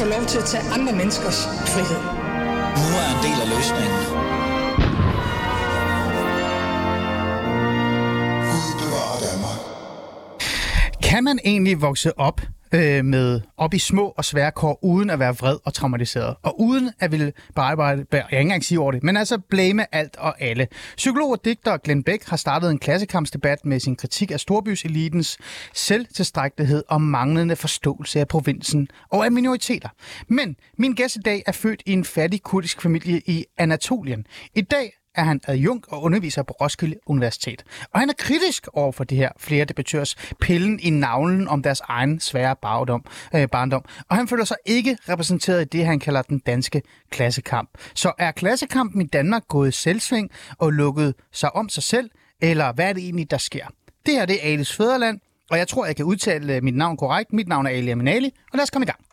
[0.00, 1.38] få lov til at tage andre menneskers
[1.72, 2.02] frihed.
[2.80, 4.00] Nu er en del af løsningen.
[11.02, 12.40] Kan man egentlig vokse op
[12.74, 16.60] øh, med op i små og svære kår, uden at være vred og traumatiseret, og
[16.60, 20.42] uden at ville bare, jeg ikke engang sige over det, men altså blame alt og
[20.42, 20.68] alle.
[20.96, 25.38] Psykolog og digter Glenn Beck har startet en klassekampsdebat med sin kritik af storbyselitens
[25.74, 29.88] selvtilstrækkelighed og manglende forståelse af provinsen og af minoriteter.
[30.28, 34.26] Men min gæst i dag er født i en fattig kurdisk familie i Anatolien.
[34.54, 37.64] I dag er han adjunkt og underviser på Roskilde Universitet.
[37.92, 41.80] Og han er kritisk over for det her flere debattørs pillen i navlen om deres
[41.80, 43.84] egen svære bagdom, øh, barndom.
[44.08, 47.70] Og han føler sig ikke repræsenteret i det, han kalder den danske klassekamp.
[47.94, 52.88] Så er klassekampen i Danmark gået selvsving og lukket sig om sig selv, eller hvad
[52.88, 53.66] er det egentlig, der sker?
[54.06, 55.20] Det her det er Alice Føderland,
[55.50, 57.32] og jeg tror, jeg kan udtale mit navn korrekt.
[57.32, 59.09] Mit navn er Ali Aminali, og lad os komme i gang.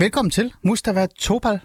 [0.00, 1.52] Velkommen til, Mustafa Topal.
[1.52, 1.58] Er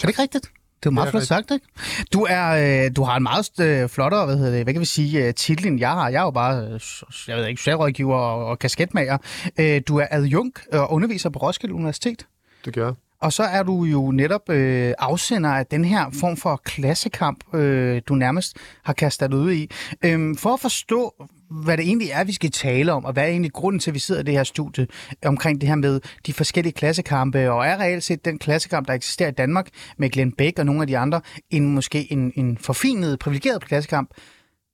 [0.00, 0.50] det ikke rigtigt?
[0.80, 1.66] Det er meget flot sagt, ikke?
[2.12, 4.86] Du, er, øh, du har en meget øh, flottere, hvad, hedder det, hvad kan vi
[4.86, 6.08] sige, øh, titel end jeg har.
[6.08, 6.80] Jeg er jo bare, øh,
[7.28, 9.18] jeg ved ikke, socialrådgiver og, og kasketmager.
[9.58, 12.26] Øh, du er adjunkt og underviser på Roskilde Universitet.
[12.64, 12.94] Det gør jeg.
[13.24, 18.02] Og så er du jo netop øh, afsender af den her form for klassekamp, øh,
[18.08, 19.70] du nærmest har kastet ud i.
[20.04, 21.14] Øhm, for at forstå,
[21.50, 23.94] hvad det egentlig er, vi skal tale om, og hvad er egentlig grunden til, at
[23.94, 24.86] vi sidder i det her studie
[25.24, 29.28] omkring det her med de forskellige klassekampe, og er reelt set den klassekamp, der eksisterer
[29.28, 33.18] i Danmark med Glenn Beck og nogle af de andre, en måske en, en forfinet,
[33.18, 34.10] privilegeret klassekamp,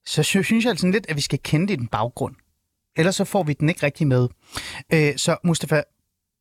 [0.07, 2.35] så synes jeg altså lidt, at vi skal kende det i den baggrund.
[2.97, 4.29] Ellers så får vi den ikke rigtig med.
[4.93, 5.83] Øh, så Mustafa,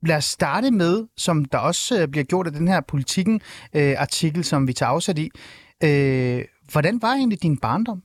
[0.02, 4.46] lad os starte med, som der også øh, bliver gjort af den her politikken-artikel, øh,
[4.46, 5.32] som vi tager afsat i.
[5.84, 8.04] Øh, hvordan var egentlig din barndom?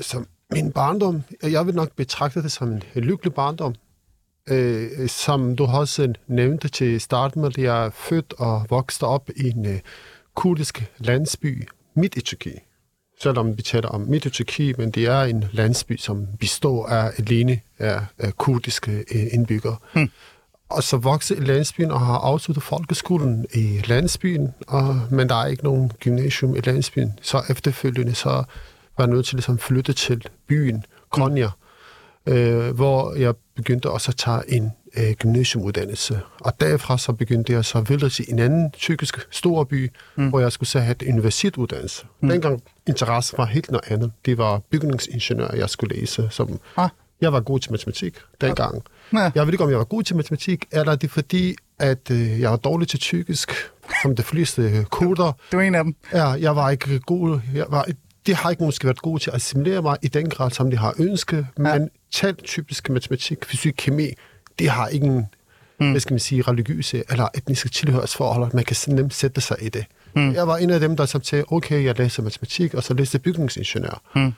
[0.00, 3.74] Så min barndom, øh, jeg vil nok betragte det som en lykkelig barndom.
[4.48, 9.30] Øh, som du også nævnte til starten med, at jeg er født og vokset op
[9.36, 9.80] i en øh,
[10.34, 12.65] kurdisk landsby midt i Tyrkiet.
[13.20, 17.12] Selvom vi taler om midt i Tyrkiet, men det er en landsby, som består af
[17.18, 19.76] alene af, af kurdiske uh, indbyggere.
[19.92, 20.10] Hmm.
[20.68, 25.64] Og så voksede landsbyen og har afsluttet folkeskolen i landsbyen, og, men der er ikke
[25.64, 27.18] nogen gymnasium i landsbyen.
[27.22, 28.44] Så efterfølgende så
[28.98, 31.50] var nødt til ligesom at flytte til byen Konya,
[32.26, 32.32] mm.
[32.32, 36.20] øh, hvor jeg begyndte også at tage en øh, gymnasiumuddannelse.
[36.40, 40.28] Og derfra så begyndte jeg så videre til en anden tyrkisk stor by, mm.
[40.28, 42.06] hvor jeg skulle så have en universitetsuddannelse.
[42.20, 42.28] Mm.
[42.28, 44.12] Dengang interesse var helt noget andet.
[44.26, 46.28] Det var bygningsingeniør, jeg skulle læse.
[46.30, 46.88] Som, ah.
[47.20, 48.82] Jeg var god til matematik dengang.
[49.12, 49.30] Ja.
[49.34, 52.40] Jeg ved ikke, om jeg var god til matematik, eller er det fordi, at øh,
[52.40, 53.52] jeg var dårlig til tyrkisk,
[54.02, 55.32] som de fleste koder.
[55.52, 55.94] Du er en af dem.
[56.12, 57.40] Ja, jeg var ikke god.
[57.54, 57.86] Jeg var
[58.26, 60.76] de har ikke måske været gode til at assimilere mig i den grad, som de
[60.76, 61.62] har ønsket, ja.
[61.62, 64.08] men tal typisk matematik, fysik, kemi,
[64.58, 65.26] det har ingen,
[65.80, 65.90] mm.
[65.90, 69.84] hvad skal man sige, religiøse eller etniske tilhørsforhold, man kan nemt sætte sig i det.
[70.14, 70.32] Mm.
[70.32, 74.02] Jeg var en af dem, der sagde, okay, jeg læser matematik, og så læste bygningsingeniør.
[74.14, 74.32] Mm.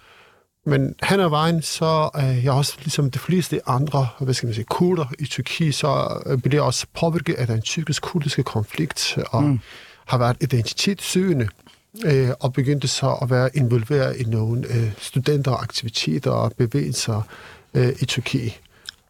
[0.66, 4.54] Men hen ad vejen, så er jeg også ligesom de fleste andre, hvad skal man
[4.54, 9.42] sige, kurder i Tyrkiet, så øh, bliver jeg også påvirket af den tyrkisk-kurdiske konflikt, og
[9.42, 9.60] mm.
[10.06, 11.48] har været identitetssøgende
[12.04, 17.22] øh, og begyndte så at være involveret i nogle øh, studenteraktiviteter og bevægelser
[17.74, 18.60] øh, i Tyrkiet.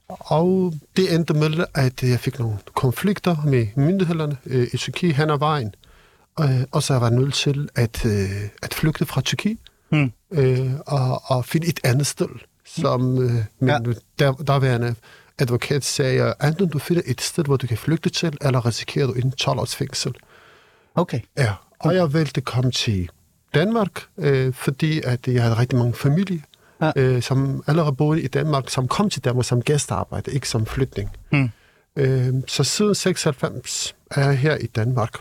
[0.08, 5.30] Og det endte med, at jeg fik nogle konflikter med myndighederne øh, i Tyrkiet hen
[5.30, 5.74] ad vejen.
[6.40, 9.58] Øh, og så var jeg nødt til at, øh, at flygte fra Tyrkiet
[9.88, 10.12] hmm.
[10.30, 12.28] øh, og, og finde et andet sted,
[12.64, 13.78] som øh, min ja.
[14.18, 14.94] der, derværende
[15.38, 19.12] advokat sagde, enten du finder et sted, hvor du kan flygte til, eller risikerer du
[19.12, 20.14] en 12 års fængsel.
[20.94, 21.20] Okay.
[21.36, 23.10] Ja, og jeg valgte at komme til
[23.54, 26.42] Danmark, øh, fordi at jeg havde rigtig mange familie,
[26.80, 26.92] ja.
[26.96, 31.10] øh, som allerede boede i Danmark, som kom til Danmark som gæstearbejde, ikke som flytning.
[31.32, 31.50] Mm.
[31.96, 35.14] Øh, så siden 96 er jeg her i Danmark.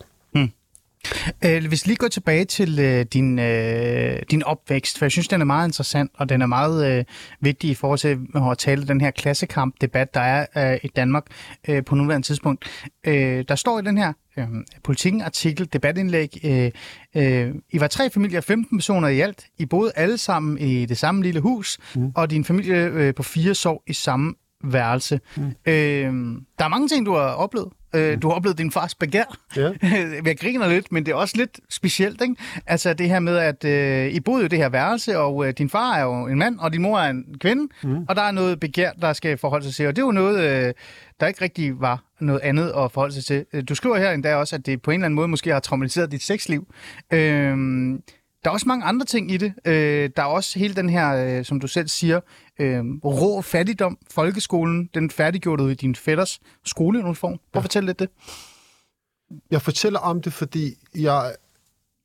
[1.46, 5.42] Øh, hvis lige går tilbage til øh, din, øh, din opvækst, for jeg synes, den
[5.42, 7.06] er meget interessant, og den er meget øh,
[7.42, 8.20] vigtig i forhold til
[8.52, 11.26] at tale den her klassekamp-debat, der er øh, i Danmark
[11.68, 12.66] øh, på nuværende tidspunkt.
[13.04, 14.48] Øh, der står i den her øh,
[14.84, 16.38] politikken, artikel, debatindlæg.
[16.44, 16.72] Øh,
[17.16, 19.46] øh, I var tre familier, 15 personer i alt.
[19.58, 22.12] I boede alle sammen i det samme lille hus, mm.
[22.16, 24.34] og din familie øh, på fire sov i samme
[24.64, 25.20] værelse.
[25.38, 25.44] Mm.
[25.66, 26.14] Øh,
[26.60, 27.70] der er mange ting, du har oplevet.
[27.96, 29.38] Øh, du har oplevet din fars begær.
[29.56, 29.72] Ja.
[30.26, 32.22] Jeg griner lidt, men det er også lidt specielt.
[32.22, 32.36] Ikke?
[32.68, 35.70] Altså det her med, at øh, I boede i det her værelse, og øh, din
[35.70, 38.06] far er jo en mand, og din mor er en kvinde, mm.
[38.10, 39.88] og der er noget begær, der skal forholde sig til.
[39.88, 40.74] Og det er jo noget, øh,
[41.20, 43.46] der ikke rigtig var noget andet at forholde sig til.
[43.54, 45.60] Øh, Du skriver her endda også, at det på en eller anden måde måske har
[45.60, 46.68] traumatiseret dit sexliv.
[47.14, 47.58] Øh,
[48.44, 49.54] der er også mange andre ting i det.
[49.66, 52.20] Øh, der er også hele den her, øh, som du selv siger,
[52.60, 53.98] øh, rå fattigdom.
[54.12, 57.32] Folkeskolen, den færdiggjorde du i din fætters skoleuniform.
[57.54, 58.10] Prøv at fortælle lidt det.
[59.52, 61.36] Jeg fortæller om det, fordi jeg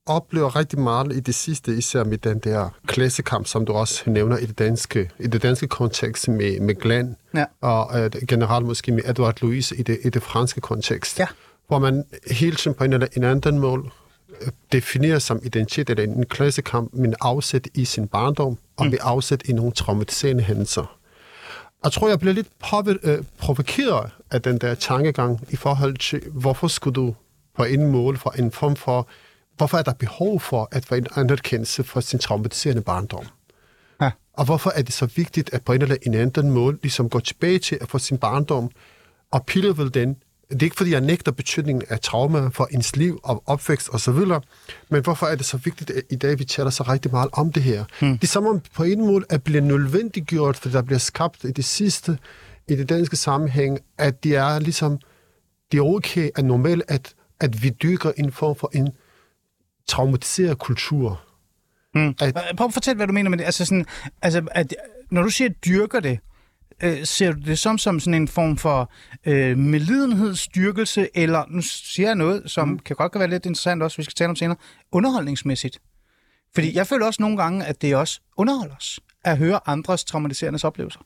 [0.07, 4.37] oplever rigtig meget i det sidste, især med den der klassekamp, som du også nævner
[4.39, 7.45] i det danske, i det danske kontekst med, med Glenn, Ja.
[7.61, 11.27] og øh, generelt måske med Edward Louis i det, i det franske kontekst, Ja.
[11.69, 13.83] hvor man hele tiden på en eller en anden måde
[14.73, 19.53] definerer som identitet eller en klassekamp, men afsæt i sin barndom, og med afsæt i
[19.53, 20.99] nogle traumatiserende hændelser.
[21.85, 22.49] Jeg tror, jeg bliver lidt
[23.03, 27.15] øh, provokeret af den der tankegang i forhold til, hvorfor skulle du
[27.57, 29.09] på en mål for en form for,
[29.57, 33.27] hvorfor er der behov for at få en anerkendelse for sin traumatiserende barndom?
[34.01, 34.11] Ja.
[34.33, 37.21] Og hvorfor er det så vigtigt at på en eller en anden måde ligesom gå
[37.21, 38.71] tilbage til at få sin barndom
[39.31, 40.17] og pille ved den?
[40.53, 44.15] Det er ikke, fordi jeg nægter betydningen af trauma for ens liv og opvækst osv.,
[44.91, 47.53] men hvorfor er det så vigtigt, at i dag vi taler så rigtig meget om
[47.53, 47.85] det her?
[48.01, 48.13] Hmm.
[48.19, 51.51] Det er som om på en måde at blive nødvendiggjort, for der bliver skabt i
[51.53, 52.19] det sidste,
[52.69, 54.99] i det danske sammenhæng, at det er ligesom,
[55.73, 58.89] det er okay, at normalt, at, at vi dykker en form for en
[59.89, 61.21] traumatiseret kultur.
[61.95, 62.15] Mm.
[62.21, 63.45] At- Prøv at fortælle, hvad du mener med det.
[63.45, 63.87] Altså, sådan,
[64.23, 64.75] altså at,
[65.11, 66.19] når du siger dyrker det,
[66.83, 68.93] øh, ser du det som, som sådan en form for
[69.27, 72.79] øh, medlidenhedsstyrkelse, eller nu siger jeg noget, som mm.
[72.79, 74.57] kan godt være lidt interessant også, vi skal tale om senere,
[74.93, 75.79] underholdningsmæssigt.
[76.55, 80.59] Fordi jeg føler også nogle gange, at det også underholder os at høre andres traumatiserende
[80.65, 81.01] oplevelser.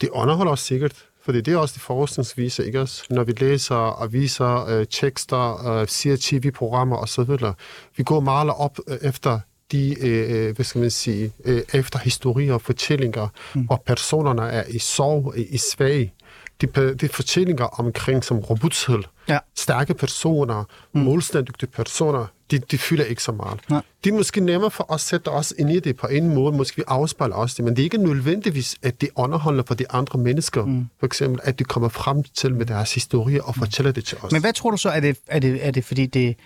[0.00, 3.04] Det underholder os sikkert, for det er også det forskningsviser, ikke også?
[3.10, 7.54] Når vi læser aviser, øh, tekster, øh, ser tv-programmer osv.,
[7.96, 9.40] vi går meget op øh, efter
[9.72, 13.62] de, øh, hvad skal man sige, øh, efter historier og fortællinger, mm.
[13.62, 16.12] hvor personerne er i sorg, i, i svag.
[16.60, 19.38] De, de fortællinger omkring som robusthed, Ja.
[19.56, 20.64] stærke personer,
[20.94, 21.00] mm.
[21.00, 23.60] målstændige personer, de, de fylder ikke så meget.
[23.70, 23.82] Nej.
[24.04, 26.56] Det er måske nemmere for os at sætte os ind i det på en måde,
[26.56, 29.90] måske vi afspejler os det, men det er ikke nødvendigvis, at det underholder for de
[29.90, 30.64] andre mennesker.
[30.64, 30.86] Mm.
[31.00, 34.32] For eksempel, at de kommer frem til med deres historie og fortæller det til os.
[34.32, 36.36] Men hvad tror du så, er det, er det, er det fordi det...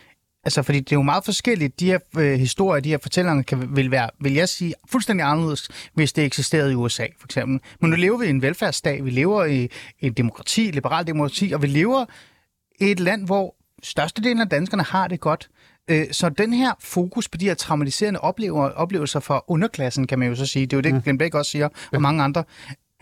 [0.44, 1.80] Altså, fordi det er jo meget forskelligt.
[1.80, 5.68] De her øh, historier, de her fortællinger, kan, vil være, vil jeg sige, fuldstændig anderledes,
[5.94, 7.60] hvis det eksisterede i USA, for eksempel.
[7.80, 9.68] Men nu lever vi i en velfærdsstat, vi lever i
[10.00, 12.04] et demokrati, et liberalt demokrati, og vi lever
[12.80, 15.48] i et land, hvor størstedelen af danskerne har det godt.
[15.90, 20.28] Øh, Så den her fokus på de her traumatiserende oplever, oplevelser for underklassen, kan man
[20.28, 21.02] jo så sige, det er jo det, mm.
[21.02, 22.44] Glenn Beck også siger, og mange andre,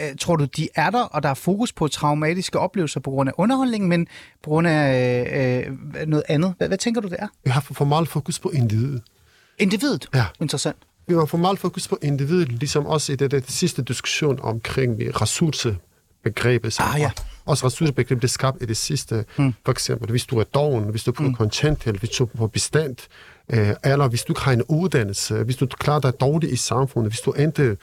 [0.00, 3.28] Øh, tror du, de er der, og der er fokus på traumatiske oplevelser på grund
[3.28, 4.06] af underholdning, men
[4.42, 6.54] på grund af øh, noget andet?
[6.58, 7.28] Hvad, hvad tænker du, det er?
[7.44, 9.02] Vi har for, meget fokus på individet.
[9.58, 10.08] Individet?
[10.14, 10.24] Ja.
[10.40, 10.76] Interessant.
[11.06, 15.20] Vi har for meget fokus på individet, ligesom også i det, det sidste diskussion omkring
[15.20, 16.72] ressourcebegrebet.
[16.72, 17.10] som Ah, ja.
[17.44, 19.24] Også ressourcebegrebet blev skabt i det sidste.
[19.36, 19.54] Hmm.
[19.64, 21.34] For eksempel, hvis du er doven, hvis du er på hmm.
[21.34, 22.96] kontanthjælp, hvis du er på bestand,
[23.48, 27.12] øh, eller hvis du ikke har en uddannelse, hvis du klarer dig dårligt i samfundet,
[27.12, 27.76] hvis du endte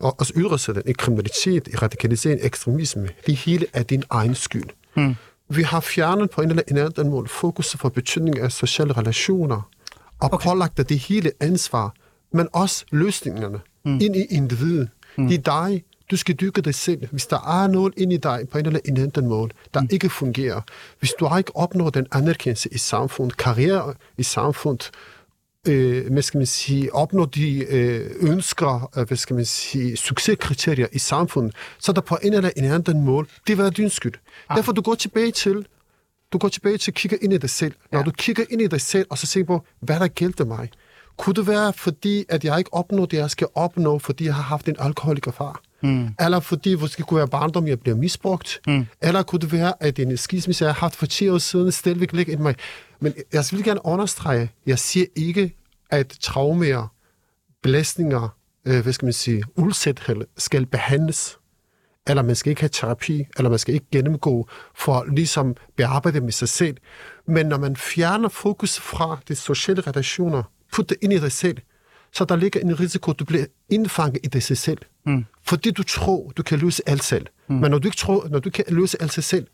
[0.00, 3.08] og også yder sig den i kriminalitet, i radikalisering, ekstremisme.
[3.26, 4.68] Det hele er din egen skyld.
[4.94, 5.14] Hmm.
[5.48, 9.70] Vi har fjernet på en eller anden måde fokus for betydning af sociale relationer,
[10.20, 10.48] og okay.
[10.48, 11.94] pålagt det hele ansvar,
[12.32, 13.98] men også løsningerne mm.
[14.00, 14.88] ind i individet.
[15.18, 15.28] Mm.
[15.28, 17.08] Det er dig, du skal dykke dig selv.
[17.10, 19.88] Hvis der er noget ind i dig på en eller anden måde, der mm.
[19.90, 20.60] ikke fungerer,
[20.98, 24.90] hvis du har ikke opnået den anerkendelse i samfundet, karriere i samfundet,
[25.66, 30.86] øh, hvad skal man sige, opnå de øh, ønsker, øh, hvad skal man sige, succeskriterier
[30.92, 34.14] i samfundet, så er der på en eller anden måde, det var din skyld.
[34.48, 34.56] Ah.
[34.56, 35.66] Derfor du går tilbage til,
[36.32, 37.74] du går tilbage til at kigge ind i dig selv.
[37.92, 38.04] Når Ja.
[38.04, 40.70] du kigger ind i dig selv, og så ser på, hvad der gældte mig.
[41.16, 44.42] Kunne det være, fordi at jeg ikke opnår det, jeg skal opnå, fordi jeg har
[44.42, 45.60] haft en alkoholiker far?
[45.82, 46.08] Mm.
[46.20, 48.60] Eller fordi måske kunne være barndom, jeg bliver misbrugt?
[48.66, 48.86] Mm.
[49.02, 52.12] Eller kunne det være, at en skilsmisse, jeg har haft for 10 år siden, stadigvæk
[52.12, 52.54] ligger i mig?
[53.00, 55.54] Men jeg vil gerne understrege, jeg siger ikke,
[55.90, 56.92] at traumer,
[57.62, 58.28] belastninger,
[58.64, 61.38] øh, hvad skal man sige, udsæthed skal behandles
[62.06, 66.32] eller man skal ikke have terapi, eller man skal ikke gennemgå for ligesom bearbejde med
[66.32, 66.76] sig selv.
[67.26, 70.42] Men når man fjerner fokus fra de sociale relationer,
[70.72, 71.58] putter det ind i dig selv,
[72.12, 74.78] så der ligger en risiko, at du bliver indfanget i dig selv.
[75.06, 75.24] Mm.
[75.42, 77.26] Fordi du tror, du kan løse alt selv.
[77.48, 77.54] Mm.
[77.54, 79.46] Men når du ikke tror, når du kan løse alt sig selv,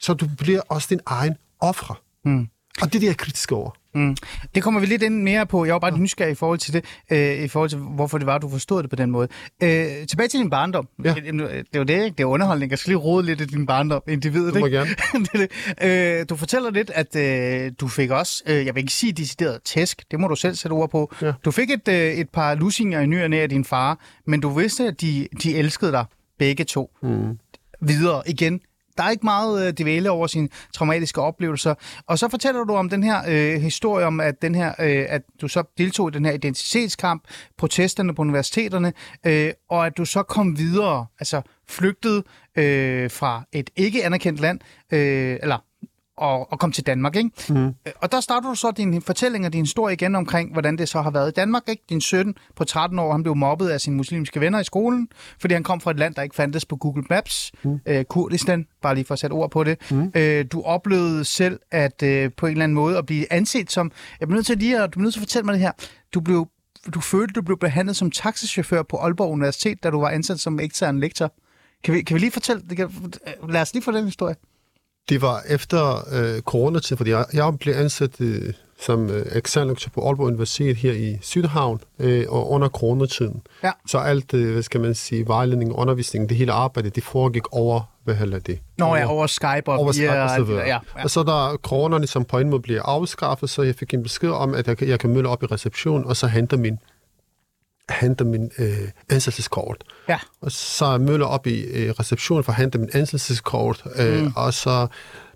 [0.00, 1.94] så du bliver også din egen ofre.
[2.24, 2.48] Mm.
[2.82, 3.70] Og det er det, jeg er kritisk over.
[3.98, 4.16] Mm.
[4.54, 5.64] Det kommer vi lidt ind mere på.
[5.64, 8.38] Jeg var bare nysgerrig i forhold til det, øh, i forhold til, hvorfor det var,
[8.38, 9.28] du forstod det på den måde.
[9.62, 10.88] Øh, tilbage til din barndom.
[11.04, 11.14] Ja.
[11.14, 12.14] Det, er jo det, ikke?
[12.16, 12.70] Det er underholdning.
[12.70, 14.78] Jeg skal lige rode lidt i din barndom, individet, Du må ikke?
[14.78, 14.90] gerne.
[15.80, 16.20] er.
[16.20, 19.62] Øh, du fortæller lidt, at øh, du fik også, øh, jeg vil ikke sige decideret
[19.64, 21.12] tæsk, det må du selv sætte ord på.
[21.22, 21.32] Ja.
[21.44, 24.40] Du fik et, øh, et par lusinger i ny og næ af din far, men
[24.40, 26.04] du vidste, at de, de elskede dig
[26.38, 26.90] begge to.
[27.02, 27.38] Mm.
[27.80, 28.60] Videre igen.
[28.98, 31.74] Der er ikke meget øh, dvæle over sine traumatiske oplevelser.
[32.06, 35.22] Og så fortæller du om den her øh, historie om, at, den her, øh, at
[35.40, 37.22] du så deltog i den her identitetskamp,
[37.58, 38.92] protesterne på universiteterne,
[39.26, 42.22] øh, og at du så kom videre, altså flygtede
[42.56, 44.60] øh, fra et ikke anerkendt land,
[44.92, 45.67] øh, eller
[46.18, 47.30] og, og kom til Danmark, ikke?
[47.48, 47.74] Mm.
[47.96, 51.02] Og der starter du så din fortælling og din historie igen omkring, hvordan det så
[51.02, 51.82] har været i Danmark, ikke?
[51.88, 55.08] Din søn på 13 år, han blev mobbet af sine muslimske venner i skolen,
[55.40, 57.80] fordi han kom fra et land, der ikke fandtes på Google Maps, mm.
[57.86, 59.90] øh, Kurdistan, bare lige for at sætte ord på det.
[59.90, 60.12] Mm.
[60.14, 63.90] Øh, du oplevede selv at øh, på en eller anden måde at blive anset som,
[64.20, 65.72] jeg bliver nødt til lige at, du bliver nødt til at fortælle mig det her,
[66.14, 66.48] du blev
[66.94, 70.60] du følte, du blev behandlet som taxichauffør på Aalborg Universitet, da du var ansat som
[70.60, 71.32] ekstern lektor.
[71.84, 72.90] Kan vi, kan vi lige fortælle, kan,
[73.48, 74.34] lad os lige få den historie.
[75.08, 80.06] Det var efter øh, coronatid, fordi jeg, jeg blev ansat øh, som øh, eksternlektor på
[80.06, 83.42] Aalborg Universitet her i Sydhavn øh, og under coronatiden.
[83.62, 83.70] Ja.
[83.86, 87.80] Så alt, øh, hvad skal man sige, vejledning, undervisning, det hele arbejde, det foregik over,
[88.04, 88.58] hvad heller det?
[88.78, 90.66] Når jeg over Skype og over Skype og så videre.
[90.66, 91.02] Ja, ja.
[91.04, 94.30] Og så da corona ligesom på en måde bliver afskaffet, så jeg fik en besked
[94.30, 96.78] om, at jeg, kan- jeg kan møde op i reception, og så hente min,
[97.90, 98.78] hente min øh,
[99.10, 99.84] ansættelseskort.
[100.08, 100.18] Ja.
[100.40, 104.32] Og så møller op i øh, receptionen for at hente min ansættelseskort, øh, mm.
[104.36, 104.86] og så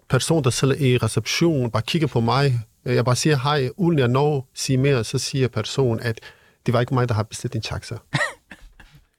[0.08, 2.60] person, der sidder i receptionen, bare kigger på mig.
[2.84, 6.20] Øh, Jeg bare siger hej, uden jeg når sige mere, så siger personen, at
[6.66, 7.96] det var ikke mig, der har bestilt din taxa.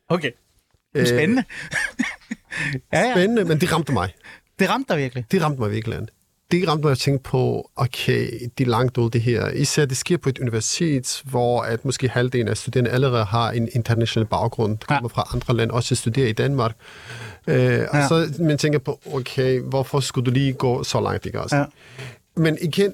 [0.09, 0.31] Okay.
[1.05, 1.43] Spændende.
[2.93, 3.13] ja, ja.
[3.13, 4.13] Spændende, men det ramte mig.
[4.59, 5.25] Det ramte dig virkelig.
[5.31, 5.99] Det ramte mig virkelig.
[6.51, 9.49] Det ramte mig at tænke på, okay, det er langt ud det her.
[9.49, 13.69] Især det sker på et universitet, hvor at måske halvdelen af studerende allerede har en
[13.73, 14.95] international baggrund, Ja.
[14.95, 16.75] kommer fra andre lande, også studerer i Danmark.
[17.47, 18.07] Øh, og Ja.
[18.07, 21.55] så man tænker på, okay, hvorfor skulle du lige gå så langt, ikke også?
[21.55, 21.65] Ja.
[22.35, 22.93] Men igen,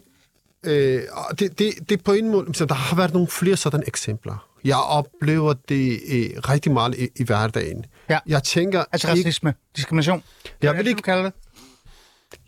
[0.63, 3.84] øh, og det, det, det på en måde, så der har været nogle flere sådan
[3.88, 4.46] eksempler.
[4.63, 7.86] Jeg oplever det øh, rigtig meget i, i hverdagen.
[8.10, 8.20] Ja.
[8.27, 10.24] Jeg tænker Altså ikke, racisme, diskrimination.
[10.62, 11.34] Jeg vil er ikke- du kalder det?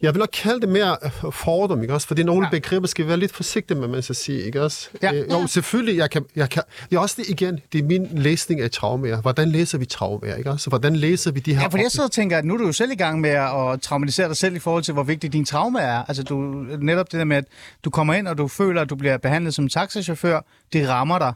[0.02, 2.08] Jeg vil også kalde det mere øh, fordom, ikke også?
[2.08, 2.50] Fordi nogle Ja.
[2.50, 4.90] begreber skal være lidt forsigtige med, man skal sige, ikke også?
[5.02, 5.14] Ja.
[5.14, 6.64] Øh, jo, selvfølgelig, jeg kan, jeg kan...
[6.90, 9.22] Det er også det igen, det er min læsning af traumer.
[9.22, 10.70] Hvordan læser vi traumer, ikke også?
[10.70, 11.62] Hvordan læser vi de her...
[11.62, 13.30] Ja, fordi jeg sidder og tænker, at nu er du jo selv i gang med
[13.30, 16.04] at traumatisere dig selv i forhold til, hvor vigtig din traume er.
[16.08, 16.36] Altså du,
[16.80, 17.46] netop det der med, at
[17.86, 20.40] du kommer ind, og du føler, at du bliver behandlet som taxachauffør.
[20.74, 21.34] Det rammer dig.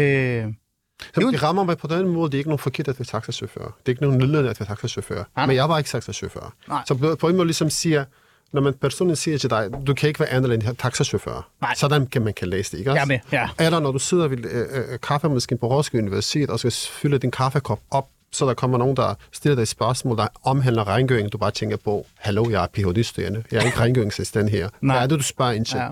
[0.00, 0.44] Øh,
[1.16, 3.60] Jamen, det rammer mig på den måde, det er ikke nogen forkert at være taxachauffør.
[3.60, 5.24] Det er ikke nogen nødvendigt at være taxachauffør.
[5.46, 6.54] Men jeg var ikke taxachauffør.
[6.68, 6.82] Nej.
[6.86, 8.04] Så på, en måde ligesom siger,
[8.52, 11.48] når man personen siger til dig, du kan ikke være andet end taxachauffør.
[11.60, 11.74] Nej.
[11.74, 13.04] Sådan kan man kan læse det, ikke også?
[13.06, 13.48] Med, ja.
[13.60, 17.30] Eller når du sidder ved øh, øh, kaffemaskinen på Roskilde Universitet og skal fylde din
[17.30, 21.32] kaffekop op, så der kommer nogen, der stiller dig et spørgsmål, der omhandler rengøring.
[21.32, 23.44] Du bare tænker på, hallo, jeg er Ph.D.-studerende.
[23.52, 24.68] Jeg er ikke rengøringsassistent her.
[24.80, 24.96] Nej.
[24.96, 25.76] Hvad er det, du spørger ind til?
[25.78, 25.88] Ja.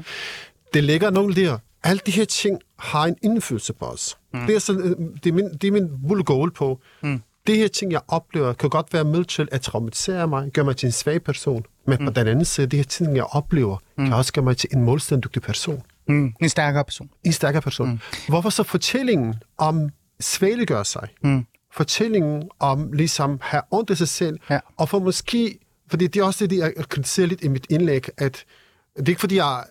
[0.74, 1.58] Det ligger nogle der.
[1.82, 4.16] Alle de her ting har en indflydelse på os.
[4.40, 4.46] Mm.
[4.46, 6.80] Det, er så, øh, det, er min, det er min bull goal på.
[7.02, 7.22] Mm.
[7.46, 10.76] Det her ting, jeg oplever, kan godt være med til at traumatisere mig, gøre mig
[10.76, 11.64] til en svag person.
[11.86, 12.04] Men mm.
[12.06, 14.04] på den anden side, det her ting, jeg oplever, mm.
[14.04, 15.82] kan også gøre mig til en målstændig person.
[16.08, 17.10] mm, en stærkere person.
[17.24, 17.88] En stærkere person.
[17.90, 17.98] Mm.
[18.28, 19.88] Hvorfor så fortællingen om
[20.20, 21.08] svælgør sig?
[21.22, 21.46] Mm.
[21.72, 24.58] Fortællingen om ligesom have ondt af sig selv, Ja.
[24.76, 25.58] og for måske,
[25.90, 28.44] fordi det er også det, jeg kritiserer lidt i mit indlæg, at
[28.96, 29.64] det er ikke fordi, jeg,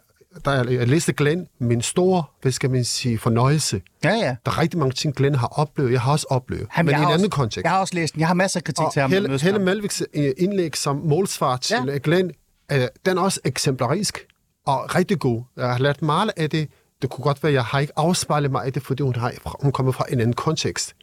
[0.45, 3.81] da jeg, læste Glenn, min store, hvad skal man sige, fornøjelse.
[4.03, 4.35] Ja, ja.
[4.45, 5.91] Der er rigtig mange ting, Glenn har oplevet.
[5.91, 7.63] Jeg har også oplevet, Jamen, men i en anden også, kontekst.
[7.63, 8.19] Jeg har også læst den.
[8.19, 9.11] Jeg har masser af kritik til ham.
[9.11, 9.59] Og Helle, Helle.
[9.59, 11.97] Malviks øh, indlæg som målsvar til Ja.
[12.03, 12.31] Glenn,
[12.71, 14.19] øh, den er også eksemplarisk
[14.65, 15.43] og rigtig god.
[15.57, 16.69] Jeg har lært meget af det.
[17.01, 19.33] Det kunne godt være, at jeg har ikke afspejlet mig af det, fordi hun, har,
[19.61, 20.95] hun kommer fra en anden kontekst.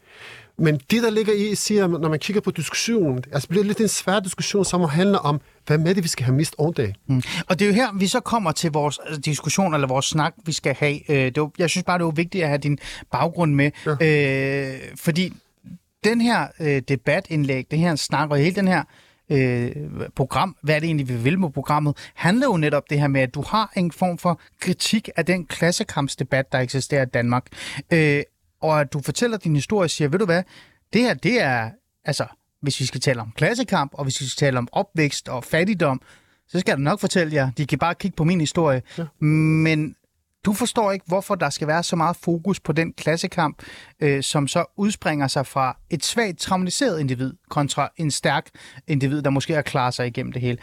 [0.59, 3.89] Men det, der ligger i, siger, når man kigger på diskussionen, altså bliver lidt en
[3.89, 6.95] svær diskussion, som handler om, hvad med det, vi skal have mist ondt af.
[7.07, 7.23] Mm.
[7.49, 10.35] Og det er jo her, vi så kommer til vores altså, diskussion, eller vores snak,
[10.45, 11.11] vi skal have.
[11.11, 12.79] Øh, det var, jeg synes bare, det var vigtigt at have din
[13.11, 13.71] baggrund med.
[14.01, 14.73] Ja.
[14.73, 15.33] Øh, fordi
[16.05, 18.83] den her øh, debatindlæg, det her snak, og hele den her
[19.31, 19.71] øh,
[20.17, 23.21] program, hvad er det egentlig, vi vil med programmet, handler jo netop det her med,
[23.21, 27.47] at du har en form for kritik af den klassekampsdebat, der eksisterer i Danmark.
[27.93, 28.23] Øh,
[28.61, 30.43] og at du fortæller din historie og siger, ved du hvad,
[30.93, 31.71] det her, det er,
[32.05, 32.27] altså,
[32.63, 36.01] hvis vi skal tale om klassekamp, og hvis vi skal tale om opvækst og fattigdom,
[36.49, 38.83] så skal jeg nok fortælle jer, de kan bare kigge på min historie.
[38.99, 39.05] Ja.
[39.25, 39.97] Men
[40.45, 43.63] du forstår ikke, hvorfor der skal være så meget fokus på den klassekamp,
[44.01, 48.51] øh, som så udspringer sig fra et svagt traumatiseret individ kontra en stærk
[48.87, 50.59] individ, der måske har klaret sig igennem det hele.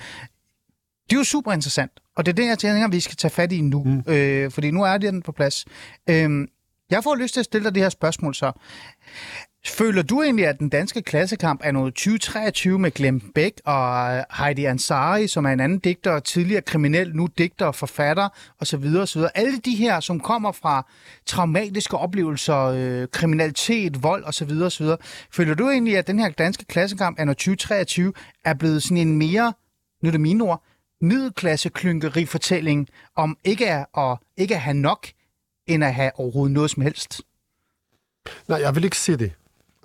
[1.09, 1.91] Det er jo super interessant.
[2.15, 3.83] Og det er det, jeg tænker, vi skal tage fat i nu.
[3.83, 4.13] Mm.
[4.13, 5.65] Øh, fordi nu er den på plads.
[6.09, 6.47] Øh,
[6.89, 8.51] jeg får lyst til at stille dig det her spørgsmål så.
[9.65, 14.23] Føler du egentlig, at den danske klassekamp er noget 2023 med Glenn Beck og øh,
[14.37, 18.85] Heidi Ansari, som er en anden digter, tidligere kriminel, nu digter og forfatter osv.
[18.97, 19.21] osv.
[19.35, 20.87] Alle de her, som kommer fra
[21.25, 24.51] traumatiske oplevelser, øh, kriminalitet, vold osv.
[24.51, 24.87] osv.
[25.31, 28.13] Føler du egentlig, at den her danske klassekamp er noget 2023
[28.45, 29.53] er blevet sådan en mere,
[30.03, 30.63] nu er det mine ord,
[31.01, 31.71] middelklasse
[32.27, 35.07] fortælling om ikke at, at, ikke at have nok,
[35.67, 37.21] end at have overhovedet noget som helst?
[38.47, 39.31] Nej, jeg vil ikke sige det.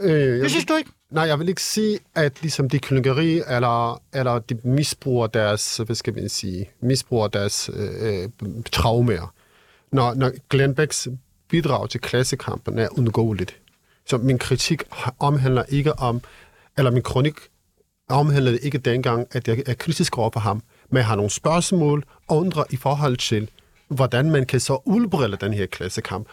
[0.01, 0.91] Øh, det synes du ikke?
[1.11, 5.97] Nej, jeg vil ikke sige, at ligesom de klyngeri, eller, eller de misbruger deres, hvad
[5.97, 8.29] skal man sige, misbruger deres øh, øh
[8.73, 9.35] traumer.
[9.93, 11.09] Når, når Glenn Becks
[11.49, 13.61] bidrag til klassekampen er undgåeligt.
[14.07, 14.83] Så min kritik
[15.19, 16.21] omhandler ikke om,
[16.79, 17.35] eller min kronik
[18.09, 22.05] omhandlede ikke dengang, at jeg er kritisk over for ham, men jeg har nogle spørgsmål
[22.29, 23.51] og undrer i forhold til,
[23.89, 26.29] hvordan man kan så udbrille den her klassekamp.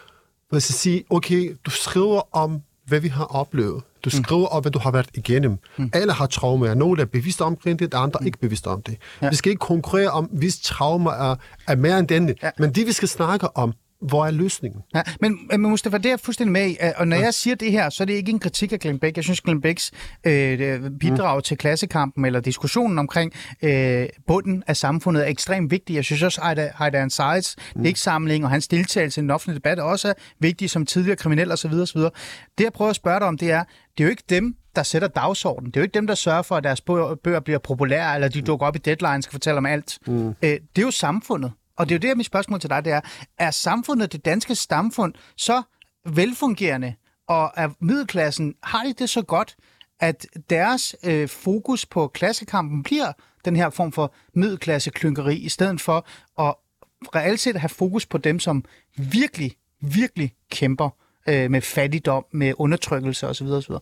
[0.50, 3.82] Hvis jeg siger, okay, du skriver om hvad vi har oplevet.
[4.04, 4.22] Du mm.
[4.24, 4.56] skriver mm.
[4.56, 5.58] op, hvad du har været igennem.
[5.76, 5.90] Mm.
[5.92, 6.74] Alle har traumer.
[6.74, 8.96] Nogle er bevidst omkring det, andre er ikke bevidst om det.
[9.22, 9.28] Ja.
[9.28, 11.36] Vi skal ikke konkurrere om, hvis traumer er,
[11.68, 12.34] er mere end denne.
[12.42, 12.50] Ja.
[12.58, 14.80] Men det, vi skal snakke om, hvor er løsningen?
[14.94, 16.76] Ja, men, men Mustafa, det er jeg fuldstændig med i.
[16.96, 17.22] Og når ja.
[17.22, 19.16] jeg siger det her, så er det ikke en kritik af Glenn Beck.
[19.16, 19.92] Jeg synes, Glenn Becks
[20.26, 21.42] øh, bidrag mm.
[21.42, 23.32] til klassekampen eller diskussionen omkring
[23.62, 25.94] øh, bunden af samfundet er ekstremt vigtig.
[25.94, 27.82] Jeg synes også, at Heide Ansari's mm.
[27.82, 31.72] digtsamling og hans deltagelse i den offentlige debat er også vigtig som tidligere kriminel osv.
[31.72, 32.00] osv.
[32.00, 32.12] Det,
[32.60, 33.64] jeg prøver at spørge dig om, det er,
[33.98, 35.70] det er jo ikke dem, der sætter dagsordenen.
[35.70, 38.42] Det er jo ikke dem, der sørger for, at deres bøger bliver populære, eller de
[38.42, 39.98] dukker op i deadline skal fortælle om alt.
[40.06, 40.28] Mm.
[40.28, 41.52] Øh, det er jo samfundet.
[41.76, 43.00] Og det er jo det, mit spørgsmål til dig det er.
[43.38, 45.62] Er samfundet, det danske samfund, så
[46.06, 46.94] velfungerende,
[47.28, 49.56] og er middelklassen, har de det så godt,
[50.00, 53.12] at deres øh, fokus på klassekampen bliver
[53.44, 56.06] den her form for middelklasseklynkeri, i stedet for
[56.38, 56.54] at
[57.14, 58.64] reelt set have fokus på dem, som
[58.96, 60.90] virkelig, virkelig kæmper
[61.28, 63.46] øh, med fattigdom, med undertrykkelse osv.
[63.46, 63.74] osv.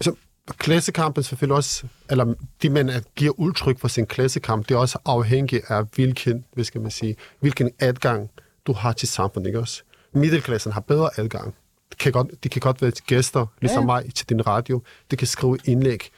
[0.00, 0.14] Så
[0.52, 5.64] klassekampen selvfølgelig også, eller det man giver udtryk for sin klassekamp, det er også afhængigt
[5.68, 8.30] af hvilken, hvad skal man sige, hvilken adgang
[8.66, 9.82] du har til samfundet, ikke også?
[10.12, 11.54] Middelklassen har bedre adgang.
[11.92, 13.86] De kan godt, de kan godt være gæster, ligesom ja.
[13.86, 14.82] mig, til din radio.
[15.10, 16.10] De kan skrive indlæg.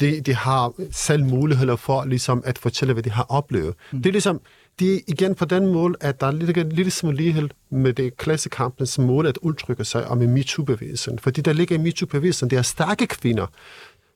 [0.00, 3.74] De, de har selv muligheder for ligesom at fortælle, hvad de har oplevet.
[3.92, 4.02] Mm.
[4.02, 4.40] Det er ligesom,
[4.80, 7.92] det er igen på den måde, at der er lidt, lidt lille smule lighed med
[7.92, 11.18] det klassekampens måde at udtrykke sig om MeToo-bevægelsen.
[11.18, 13.46] Fordi der ligger i MeToo-bevægelsen, det er stærke kvinder,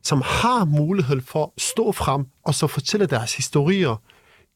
[0.02, 4.02] som har mulighed for at stå frem og så fortælle deres historier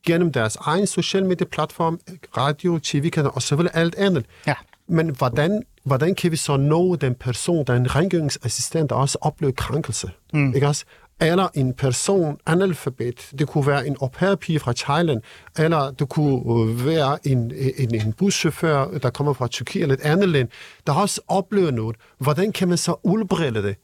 [0.07, 2.01] gennem deres egen social medieplatform,
[2.37, 4.27] radio, tv-kanaler og selvfølgelig alt andet.
[4.47, 4.55] Ja.
[4.89, 9.19] Men hvordan, hvordan kan vi så nå den person, der er en rengøringsassistent, der også
[9.21, 10.11] oplever krænkelse?
[10.33, 10.55] Mm.
[10.55, 10.85] Ikke også?
[11.21, 13.31] Eller en person, analfabet.
[13.39, 15.23] Det kunne være en au pair fra Thailand,
[15.59, 20.01] eller det kunne øh, være en, en, en buschauffør, der kommer fra Tyrkiet eller et
[20.01, 20.49] andet land,
[20.87, 21.97] der også oplever noget.
[22.19, 23.77] Hvordan kan man så udbrede det?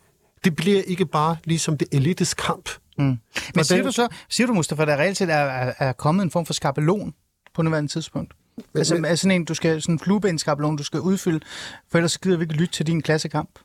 [0.45, 2.69] Det bliver ikke bare ligesom det elites kamp.
[2.99, 3.05] Mm.
[3.05, 3.19] Men
[3.53, 3.65] Hvordan...
[3.65, 6.47] siger du så, siger du Mustafa, der reelt set er, er, er kommet en form
[6.47, 7.15] for skabelon
[7.55, 8.35] på nuværende tidspunkt?
[8.57, 11.41] Men, altså, men, er sådan en, du skal, sådan en fluebenskabelon, du skal udfylde,
[11.91, 13.59] for ellers gider vi ikke lytte til din klassekamp.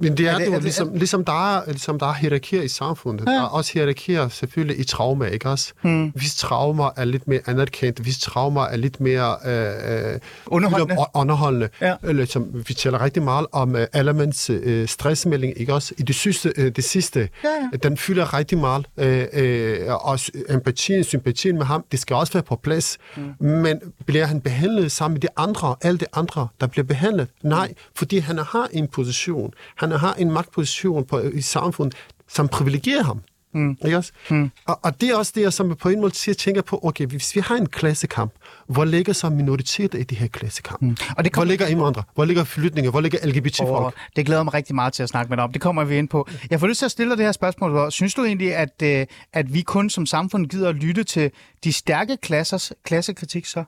[0.00, 2.62] Men det er, er det, jo er ligesom, ligesom, der er, ligesom der er hierarkier
[2.62, 3.26] i samfundet.
[3.26, 3.32] Ja.
[3.32, 5.72] Der er også hierarkier selvfølgelig i trauma, ikke også?
[5.82, 6.08] Hmm.
[6.08, 11.68] Hvis traumer er lidt mere anerkendt, hvis traumer er lidt mere øh, øh underholdende, underholdende
[11.80, 11.94] ja.
[12.02, 15.94] eller, som, vi taler rigtig meget om uh, Elements uh, stressmelding, ikke også?
[15.98, 17.76] I det sidste, uh, det sidste ja, ja.
[17.76, 18.86] den fylder rigtig meget.
[18.96, 22.98] Uh, uh, og empatien, sympatien med ham, det skal også være på plads.
[23.16, 23.48] Hmm.
[23.48, 27.28] Men bliver han behandlet sammen med de andre, alle de andre, der bliver behandlet?
[27.42, 27.76] Nej, hmm.
[27.94, 29.52] fordi han har en position.
[29.76, 31.94] Han han har en magtposition på, i samfundet,
[32.28, 33.20] som privilegerer ham.
[33.54, 33.76] Mm.
[33.84, 34.12] Ikke også?
[34.30, 34.50] Mm.
[34.66, 37.06] Og, og det er også det, jeg som på en måde siger, tænker på, okay,
[37.06, 38.32] hvis vi har en klassekamp,
[38.66, 40.82] hvor ligger så minoriteter i det her klassekamp?
[40.82, 40.96] Mm.
[41.16, 41.40] Og det kom...
[41.40, 42.04] Hvor ligger indvandrere?
[42.14, 42.90] Hvor ligger flytninger?
[42.90, 43.86] Hvor ligger LGBT-folk?
[43.86, 45.52] Oh, det glæder mig rigtig meget til at snakke med dig om.
[45.52, 46.28] Det kommer vi ind på.
[46.50, 47.92] Jeg får lyst til at stille dig det her spørgsmål.
[47.92, 51.30] Synes du egentlig, at, øh, at vi kun som samfund gider at lytte til
[51.64, 53.64] de stærke klassers klassekritik så?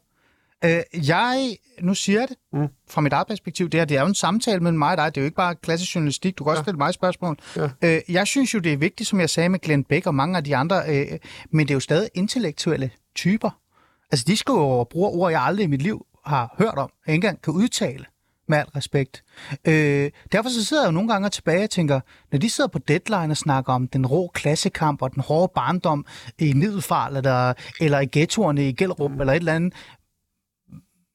[0.64, 2.68] Øh, jeg, nu siger jeg det, mm.
[2.90, 5.14] fra mit eget perspektiv, det, her, det er jo en samtale mellem mig og dig,
[5.14, 6.64] det er jo ikke bare klassisk journalistik, du kan også ja.
[6.64, 7.38] stille mig spørgsmål.
[7.56, 7.68] Ja.
[7.82, 10.36] Øh, jeg synes jo, det er vigtigt, som jeg sagde med Glenn Beck og mange
[10.36, 11.18] af de andre, øh,
[11.50, 13.50] men det er jo stadig intellektuelle typer.
[14.10, 17.14] Altså, de skal jo bruge ord, jeg aldrig i mit liv har hørt om, jeg
[17.14, 18.04] ikke engang kan udtale
[18.48, 19.24] med al respekt.
[19.64, 22.00] Øh, derfor så sidder jeg jo nogle gange tilbage og tænker,
[22.32, 26.06] når de sidder på deadline og snakker om den rå klassekamp og den hårde barndom
[26.38, 29.20] i Middelfart eller, eller i ghettoerne i Gellerup mm.
[29.20, 29.74] eller et eller andet,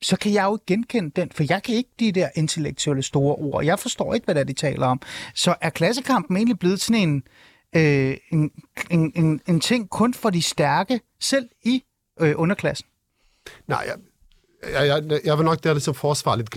[0.01, 3.36] så kan jeg jo ikke genkende den, for jeg kan ikke de der intellektuelle store
[3.36, 3.65] ord.
[3.65, 5.01] Jeg forstår ikke, hvad det er, de taler om.
[5.36, 7.23] Så er klassekampen egentlig blevet sådan en,
[7.75, 8.51] øh, en,
[8.91, 11.83] en, en, en ting kun for de stærke, selv i
[12.19, 12.88] øh, underklassen?
[13.67, 13.95] Nej, jeg,
[14.73, 16.51] jeg, jeg, jeg vil nok der så forsvare lidt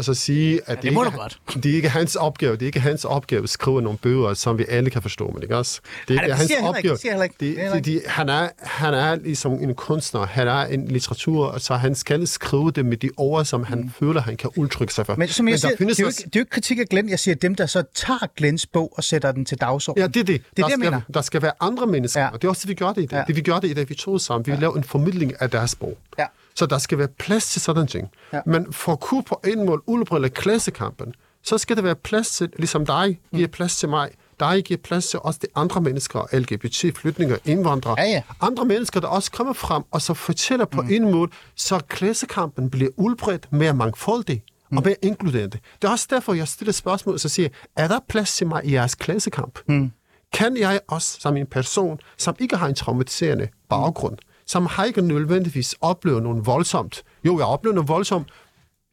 [0.00, 0.10] Glenn.
[0.10, 1.38] Altså sige, at det må ikke, godt.
[1.54, 2.52] det er ikke hans opgave.
[2.52, 5.42] Det er ikke hans opgave at skrive nogle bøger, som vi alle kan forstå, men
[5.42, 5.80] ikke også?
[6.08, 6.96] Det er Ej, det hans ikke, opgave.
[6.96, 7.34] det ikke.
[7.40, 11.58] Det, Det er fordi han er, han er ligesom en kunstner, han er en litteratur,
[11.58, 13.90] så han skal skrive det med de ord, som han mm.
[13.98, 15.14] føler, han kan udtrykke sig for.
[15.16, 16.86] Men som jeg der siger, det er, jo ikke, det er jo ikke kritik af
[16.88, 17.08] Glenn.
[17.08, 20.02] Jeg siger dem, der så tager Glens bog og sætter den til dagsordenen.
[20.02, 20.26] Ja, det er det.
[20.26, 21.00] Det er der, det, jeg skal, mener.
[21.14, 22.26] der skal være andre mennesker, Ja.
[22.26, 22.32] ja.
[22.32, 23.12] og det er også det, vi gør det i dag.
[23.12, 23.18] Ja.
[23.18, 23.24] Ja.
[23.26, 24.46] Det vi gør det i dag, vi to sammen.
[24.46, 24.58] Vi ja.
[24.58, 25.98] laver en formidling af deres bog.
[26.18, 26.24] Ja.
[26.54, 28.08] Så der skal være plads til sådan ting.
[28.32, 28.40] Ja.
[28.46, 32.50] Men for at kunne på en måde udbrille klassekampen, så skal der være plads til,
[32.58, 33.52] ligesom dig giver Mm.
[33.52, 34.10] plads til mig,
[34.40, 38.22] dig giver plads til også de andre mennesker, LGBT, flygtninge, indvandrere, Ja, ja.
[38.40, 40.88] andre mennesker, der også kommer frem og så fortæller på mm.
[40.90, 44.76] en måde, så klassekampen bliver udbredt mere mangfoldig mm.
[44.76, 45.58] og mere inkluderende.
[45.82, 48.64] Det er også derfor, jeg stiller spørgsmål og så siger, er der plads til mig
[48.64, 49.58] i jeres klassekamp?
[49.66, 49.90] Mm.
[50.32, 54.16] Kan jeg også, som en person, som ikke har en traumatiserende baggrund,
[54.50, 57.02] som har ikke nødvendigvis oplevet noget voldsomt.
[57.24, 58.28] Jo, jeg har oplevet noget voldsomt.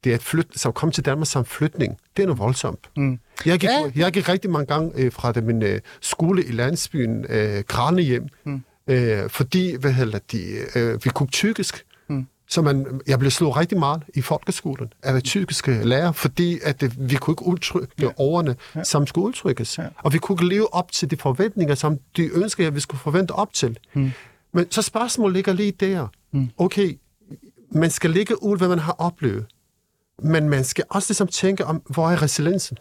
[0.04, 1.98] Det er et flyt, som kom til Danmark som flytning.
[2.18, 2.90] Det er noget voldsomt.
[2.98, 3.20] Mm.
[3.46, 3.92] Jeg, gik, Ja.
[3.96, 8.28] jeg gik rigtig mange gange øh, fra det, min øh, skole i landsbyen, øh, Kranehjem,
[8.46, 8.64] mm.
[8.88, 10.44] øh, fordi hvad hedder de,
[10.76, 11.86] øh, vi kunne tyrkisk.
[12.08, 12.28] Mm.
[12.50, 17.10] Så man, jeg blev slået rigtig meget i folkeskolen af tyrkiske lærer, fordi at det,
[17.10, 18.08] vi kunne ikke udtrykke ja.
[18.18, 18.84] ordene, ja.
[18.84, 19.78] som skulle udtrykkes.
[19.78, 19.88] Ja.
[19.98, 23.02] Og vi kunne ikke leve op til de forventninger, som de ønskede, at vi skulle
[23.02, 23.78] forvente op til.
[23.94, 24.12] Mm.
[24.58, 26.08] Men så spørgsmålet ligger lige der.
[26.32, 26.50] Mm.
[26.58, 27.00] Okay,
[27.72, 29.46] man skal ligge ud, hvad man har oplevet.
[30.24, 32.78] Men man skal også ligesom tænke om, hvor er resiliensen?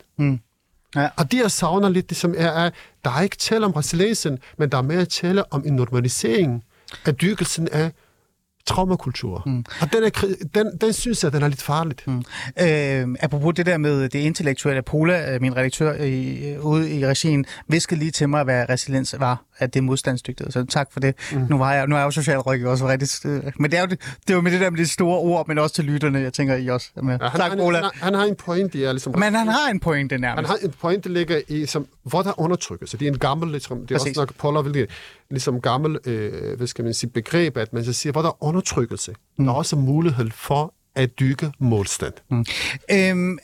[0.97, 1.09] Ja.
[1.17, 2.71] Og det, jeg savner lidt, det som er, er,
[3.05, 6.65] der er ikke tale om resiliensen, men der er mere tale om en normalisering
[7.05, 7.93] af dyrkelsen af
[8.67, 9.43] traumakultur.
[9.47, 9.65] Mm.
[9.81, 12.07] Og den, er, den, den synes jeg, den er lidt farligt.
[12.07, 12.23] Mm.
[12.61, 17.07] Øh, apropos det der med det intellektuelle, Pola, øh, min redaktør i, øh, ude i
[17.07, 20.53] regien, viskede lige til mig, hvad resiliens var, at det er modstandsdygtighed.
[20.53, 21.15] Så tak for det.
[21.33, 21.47] Mm.
[21.51, 23.31] Nu, var jeg, nu er jeg jo socialrådgiver også rigtig...
[23.31, 25.49] Øh, men det er, jo det, er jo med det der med de store ord,
[25.49, 27.19] men også til lytterne, jeg tænker, I også er med.
[27.21, 27.81] Ja, han, tak, han, Pola.
[27.83, 29.19] han, han, har en pointe, jeg ligesom...
[29.19, 30.49] Men han har en pointe Han nærmest.
[30.51, 32.91] har en pointe, der ligger i, som, hvor der undertrykkes.
[32.91, 34.17] Det er en gammel, ligesom, det er Præcis.
[34.17, 34.91] også nok Poller vil det,
[35.31, 38.45] ligesom gammel, øh, hvad skal man sige, begreb, at man så siger, hvor der er
[38.45, 39.15] undertrykkelse.
[39.39, 39.45] Mm.
[39.45, 42.13] Der er også mulighed for at dykke modstand.
[42.31, 42.45] Mm.
[42.91, 43.39] Øhm,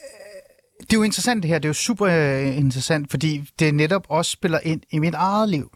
[0.81, 4.07] det er jo interessant det her, det er jo super øh, interessant, fordi det netop
[4.09, 5.71] også spiller ind i mit eget liv.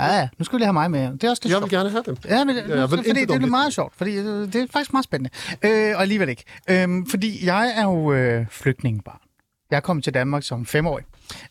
[0.00, 1.00] Ja, ja, nu skal vi lige have mig med.
[1.12, 1.62] Det er også lidt Jeg sjovt.
[1.70, 2.16] vil gerne have dem.
[2.28, 3.48] Ja, men jeg ja, vil fordi det om er det.
[3.48, 5.30] meget sjovt, fordi øh, det er faktisk meget spændende.
[5.62, 6.44] Øh, og alligevel ikke.
[6.70, 9.18] Øh, fordi jeg er jo øh, flygtningebarn.
[9.70, 11.04] Jeg kommet til Danmark som femårig.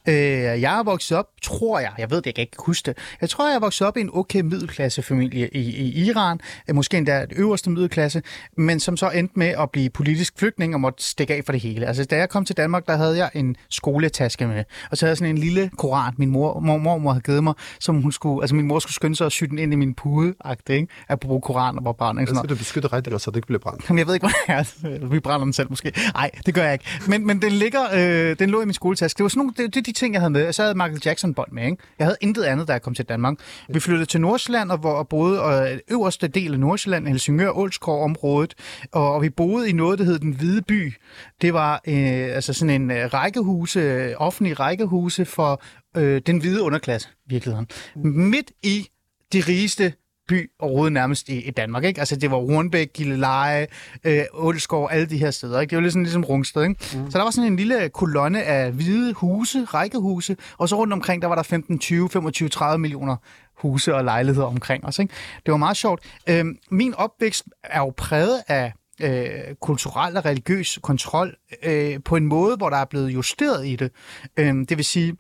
[0.08, 0.16] Øh,
[0.62, 2.98] jeg er vokset op, tror jeg, jeg ved det, jeg kan ikke huske det.
[3.22, 6.40] Jeg tror, jeg er vokset op i en okay middelklassefamilie i, i Iran.
[6.70, 8.22] Øh, måske endda det øverste middelklasse,
[8.58, 11.62] men som så endte med at blive politisk flygtning og måtte stikke af for det
[11.62, 11.86] hele.
[11.86, 14.64] Altså, da jeg kom til Danmark, der havde jeg en skoletaske med.
[14.92, 17.54] Og så havde jeg sådan en lille koran, min mor, mor, mormor havde givet mig,
[17.80, 19.94] som hun skulle, altså min mor skulle skynde sig at sy den ind i min
[19.94, 20.34] pude,
[20.70, 20.88] ikke?
[21.10, 22.28] Apropos koran og brænding.
[22.28, 23.90] Så skal du beskytte rigtig godt, så det ikke bliver brændt.
[23.90, 25.08] Jamen, jeg ved ikke, hvad det er.
[25.14, 25.94] Vi brænder den selv måske.
[26.14, 26.86] Nej, det gør jeg ikke.
[27.08, 29.18] Men, men den, ligger, øh, den lå i min skoletaske.
[29.18, 30.54] Det var sådan nogle, det, det er de ting, jeg havde med.
[30.54, 31.66] Så havde jeg Michael Jackson-bånd med.
[31.66, 31.78] Ikke?
[32.00, 33.38] Jeg havde intet andet, da jeg kom til Danmark.
[33.70, 38.04] Vi flyttede til Nordsjælland, og hvor boede og øh, øverste del af Nordsjælland, Helsingør, Ålskov
[38.04, 38.54] området
[38.92, 40.94] og, og vi boede i noget, der hed Den Hvide By.
[41.42, 45.62] Det var øh, altså sådan en øh, rækkehuse, offentlige offentlig rækkehuse for
[45.98, 47.68] øh, den hvide underklasse, virkeligheden.
[47.96, 48.88] Midt i
[49.34, 49.94] de rigeste
[50.32, 51.84] by overhovedet nærmest i, i Danmark.
[51.84, 52.00] Ikke?
[52.00, 53.68] Altså, det var Hornbæk, Gilleleje,
[54.04, 55.60] øh, Ålskov, alle de her steder.
[55.60, 55.76] Ikke?
[55.76, 56.64] Det var sådan, ligesom Rungsted.
[56.64, 56.76] Ikke?
[56.94, 57.12] Mm.
[57.12, 61.22] Så der var sådan en lille kolonne af hvide huse, rækkehuse, og så rundt omkring,
[61.22, 63.16] der var der 15, 20, 25, 30 millioner
[63.56, 65.00] huse og lejligheder omkring os.
[65.00, 65.14] Ikke?
[65.46, 66.04] Det var meget sjovt.
[66.30, 72.26] Øhm, min opvækst er jo præget af øh, kulturel og religiøs kontrol øh, på en
[72.26, 73.92] måde, hvor der er blevet justeret i det.
[74.38, 75.16] Øh, det vil sige,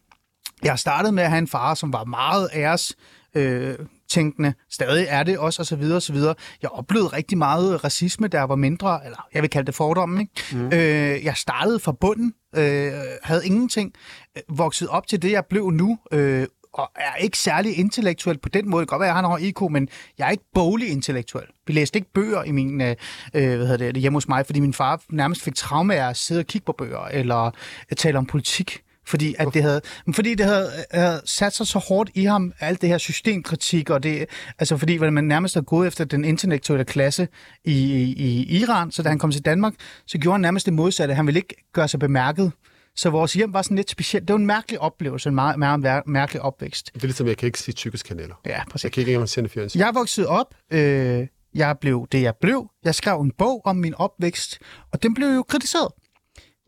[0.64, 2.96] jeg startede med at have en far, som var meget æres
[3.36, 3.76] øh,
[4.12, 6.36] tænkende, stadig er det også, og så videre, og så videre.
[6.62, 10.34] Jeg oplevede rigtig meget racisme, der var mindre, eller jeg vil kalde det fordomme, ikke?
[10.52, 10.66] Mm.
[10.66, 12.92] Øh, jeg startede fra bunden, øh,
[13.24, 13.94] havde ingenting,
[14.38, 18.50] øh, vokset op til det, jeg blev nu, øh, og er ikke særlig intellektuel på
[18.50, 18.82] den måde.
[18.82, 20.90] Det kan godt være, at jeg har en høj IQ, men jeg er ikke boglig
[20.90, 21.46] intellektuel.
[21.68, 22.96] Vi læste ikke bøger i min, øh,
[23.34, 26.18] øh, hvad hedder det, hjemme hos mig, fordi min far nærmest fik traume af at
[26.18, 27.52] sidde og kigge på bøger, eller
[27.98, 28.82] tale om politik.
[29.08, 29.82] Fordi, at det havde,
[30.16, 34.04] fordi det havde, havde sat sig så hårdt i ham, alt det her systemkritik, og
[34.04, 34.26] det,
[34.60, 37.28] altså fordi man nærmest har gået efter den intellektuelle klasse
[37.66, 39.74] i, i, i Iran, så da han kom til Danmark,
[40.08, 41.14] så gjorde han nærmest det modsatte.
[41.14, 42.52] Han ville ikke gøre sig bemærket.
[42.96, 44.28] Så vores hjem var sådan lidt specielt.
[44.28, 46.92] Det var en mærkelig oplevelse, en meget, meget mær- mærkelig opvækst.
[46.94, 48.36] Det er ligesom, jeg kan ikke se tyrkiske kanaler.
[48.46, 48.84] Ja, præcis.
[48.84, 49.80] Jeg kan ikke engang sende fjernsyn.
[49.80, 52.70] Jeg voksede op, øh, jeg blev det, jeg blev.
[52.86, 54.60] Jeg skrev en bog om min opvækst,
[54.92, 55.88] og den blev jo kritiseret.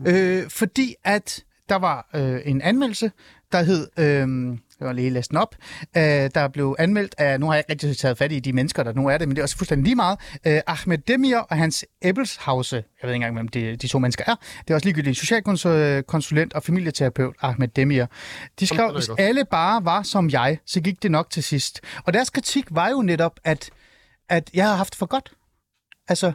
[0.08, 3.12] Øh, fordi at der var øh, en anmeldelse,
[3.52, 5.56] der hed, øh, Jeg var lige læst den op.
[5.98, 8.84] Øh, der blev anmeldt af, nu har jeg ikke rigtig taget fat i de mennesker,
[8.84, 10.20] der nu er det, men det er også fuldstændig lige meget.
[10.48, 14.24] Øh, Ahmed Demir og hans Ebbelshause, jeg ved ikke engang, hvem de, de to mennesker
[14.28, 14.36] er.
[14.60, 18.06] Det er også ligegyldigt socialkonsulent og familieterapeut Ahmed Demir.
[18.60, 21.82] De skrev, hvis alle bare var som jeg, så gik det nok til sidst.
[22.06, 23.70] Og deres kritik var jo netop, at,
[24.30, 25.34] at jeg har haft for godt.
[26.08, 26.34] Altså,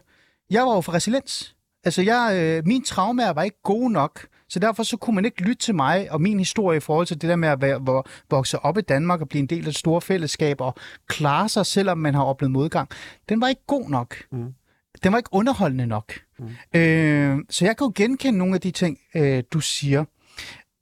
[0.50, 1.54] jeg var jo for resiliens.
[1.84, 5.42] Altså, jeg, øh, min traumer var ikke gode nok, så derfor så kunne man ikke
[5.42, 8.06] lytte til mig og min historie i forhold til det der med at være, hvor,
[8.30, 10.74] vokse op i Danmark og blive en del af et store fællesskab og
[11.06, 12.88] klare sig, selvom man har oplevet modgang.
[13.28, 14.16] Den var ikke god nok.
[14.32, 14.54] Mm.
[15.02, 16.12] Den var ikke underholdende nok.
[16.38, 16.78] Mm.
[16.80, 20.04] Øh, så jeg kan jo genkende nogle af de ting, øh, du siger.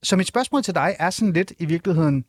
[0.03, 2.25] Så mit spørgsmål til dig er sådan lidt i virkeligheden,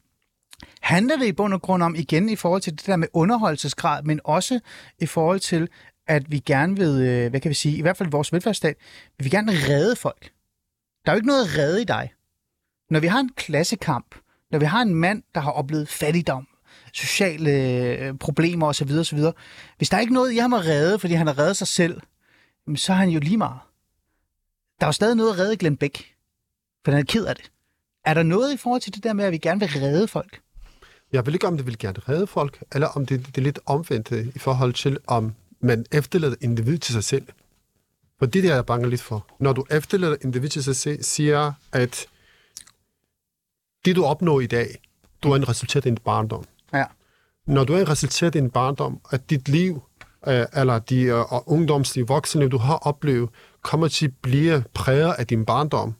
[0.82, 4.04] handler det i bund og grund om igen i forhold til det der med underholdelsesgrad,
[4.04, 4.60] men også
[5.00, 5.69] i forhold til,
[6.08, 8.76] at vi gerne vil, øh, hvad kan vi sige, i hvert fald vores velfærdsstat,
[9.17, 10.32] vi vil gerne redde folk.
[11.08, 12.13] Der er jo ikke noget at redde i dig.
[12.89, 14.15] Når vi har en klassekamp,
[14.52, 16.48] når vi har en mand, der har oplevet fattigdom,
[16.93, 19.20] sociale øh, problemer osv., osv.,
[19.78, 22.02] hvis der er ikke noget i ham at redde, fordi han har reddet sig selv,
[22.76, 23.60] så er han jo lige meget.
[24.80, 26.15] Der er jo stadig noget at redde Glenn Beck,
[26.86, 27.52] for han er ked af det.
[28.06, 30.41] Er der noget i forhold til det der med, at vi gerne vil redde folk?
[31.12, 33.60] Jeg ved ikke, om det vil gerne redde folk, eller om det, det er lidt
[33.65, 37.28] omvendt øh, i forhold til, om man efterlader individ til sig selv.
[38.19, 39.27] For det der er jeg bange lidt for.
[39.39, 42.08] Når du efterlader individ til sig selv, siger, at
[43.86, 44.82] det du opnår i dag,
[45.23, 46.43] du er en resultat af din barndom.
[46.73, 46.86] Ja.
[47.47, 49.82] Når du er en resultat af din barndom, at dit liv,
[50.27, 53.30] øh, eller de øh, ungdomslige voksne, du har oplevet,
[53.62, 55.93] kommer til at blive præget af din barndom.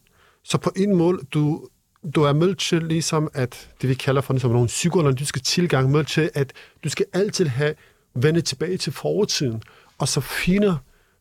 [0.44, 1.68] Så på en måde, du,
[2.16, 6.04] du er med til ligesom, at det vi kalder for som nogle psykoanalytiske tilgang, med
[6.04, 6.54] til, at
[6.84, 7.76] du skal altid have
[8.14, 9.64] vende tilbage til fortiden,
[9.98, 10.78] og så finde,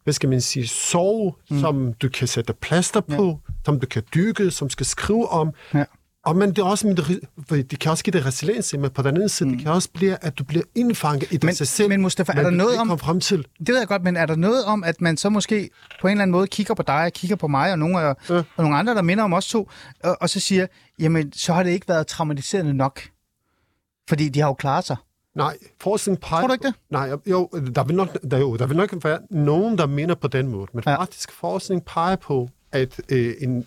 [0.07, 1.61] hvad skal man sige, sove, mm.
[1.61, 3.53] som du kan sætte plaster på, ja.
[3.65, 5.51] som du kan dykke, som skal skrive om.
[5.75, 5.85] Ja.
[6.25, 9.15] Og men det er også, med, det kan også give dig resiliens, men på den
[9.15, 9.55] anden side, mm.
[9.55, 11.89] det kan også blive, at du bliver indfanget i men, sig selv.
[11.89, 12.99] Men Mustafa, er der noget om...
[12.99, 13.47] frem til.
[13.59, 16.11] Det ved jeg godt, men er der noget om, at man så måske på en
[16.11, 18.13] eller anden måde kigger på dig, og kigger på mig, og nogle, ja.
[18.29, 19.71] og nogle andre, der minder om os to,
[20.05, 20.67] og, og så siger,
[20.99, 23.01] jamen, så har det ikke været traumatiserende nok.
[24.09, 24.97] Fordi de har jo klaret sig.
[25.37, 26.41] Nej, forskning peger...
[26.41, 26.75] Tror du ikke det?
[26.91, 30.29] Nej, jo, der vil nok, der, jo, der vil nok være nogen, der mener på
[30.29, 30.97] den måde, men ja.
[30.97, 33.67] faktisk forskning peger på, at øh, en,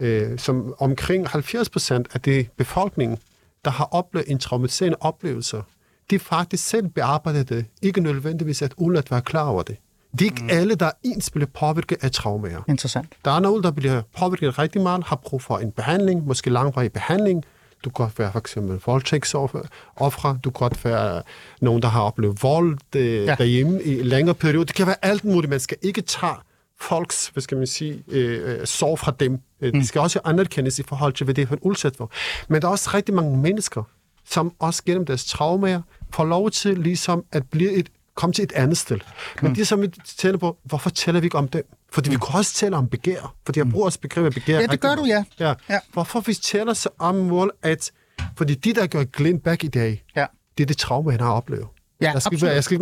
[0.00, 3.18] øh, som omkring 70 procent af det befolkningen,
[3.64, 5.62] der har oplevet en traumatiserende oplevelse,
[6.10, 9.76] de faktisk selv bearbejder det, ikke nødvendigvis at uden at være klar over det.
[10.12, 10.50] Det er ikke mm.
[10.50, 12.64] alle, der ens bliver påvirket af traumer.
[12.68, 13.08] Interessant.
[13.24, 16.92] Der er nogen, der bliver påvirket rigtig meget, har brug for en behandling, måske langvarig
[16.92, 17.44] behandling,
[17.84, 20.38] du kan godt være for eksempel voldtægtsoffre.
[20.44, 21.22] Du kan godt være
[21.60, 23.34] nogen, der har oplevet vold øh, ja.
[23.34, 24.64] derhjemme i en længere periode.
[24.64, 25.50] Det kan være alt muligt.
[25.50, 26.34] Man skal ikke tage
[26.80, 29.40] folks, hvad skal man sige, øh, øh sorg fra dem.
[29.60, 29.80] Øh, mm.
[29.80, 32.10] Det skal også anerkendes i forhold til, hvad det er for en udsat for.
[32.48, 33.82] Men der er også rigtig mange mennesker,
[34.24, 35.80] som også gennem deres traumer
[36.14, 38.98] får lov til ligesom at blive et, komme til et andet sted.
[39.42, 39.54] Men mm.
[39.54, 41.66] det, som vi taler på, hvorfor taler vi ikke om dem?
[41.94, 42.12] Fordi mm.
[42.12, 44.60] vi kan også tale om begær, fordi jeg bruger også begrebet begær.
[44.60, 45.24] Ja, det gør du, ja.
[45.40, 45.54] ja.
[45.68, 45.78] ja.
[45.92, 47.92] Hvorfor vi taler så om mål, at
[48.36, 50.26] fordi de, der gør Glenn Back i dag, ja.
[50.58, 51.66] det er det traume, han har oplevet.
[52.00, 52.54] Ja, jeg skal, absolut.
[52.54, 52.80] jeg skal,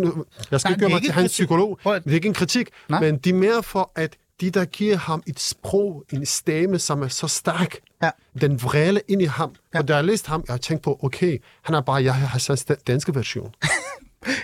[0.51, 2.99] jeg skal ikke gøre mig til hans psykolog, det er ikke en kritik, Nej.
[2.99, 7.01] men det er mere for, at de, der giver ham et sprog, en stemme, som
[7.01, 8.09] er så stærk, ja.
[8.41, 9.55] den vrede ind i ham.
[9.73, 9.79] Ja.
[9.79, 12.27] Og da jeg læste ham, jeg har tænkt på, okay, han er bare jeg har
[12.27, 13.55] Hassans danske version.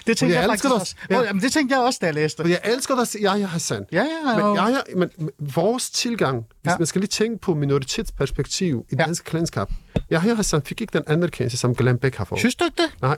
[0.08, 0.96] det tænkte jeg, jeg faktisk også.
[1.10, 1.20] Ja.
[1.20, 2.50] Oh, jamen, det tænkte jeg også, da jeg læste det.
[2.50, 3.86] Jeg elsker dig, Yahya Hassan.
[3.92, 6.78] Ja, ja, men, Yahya, men vores tilgang, hvis ja.
[6.78, 9.06] man skal lige tænke på minoritetsperspektiv i ja.
[9.06, 9.68] dansk klandskab,
[10.12, 12.40] Yahya Hassan fik ikke den anerkendelse, som Glenn Beck har fået.
[12.40, 12.92] Synes du ikke det?
[13.02, 13.18] Nej.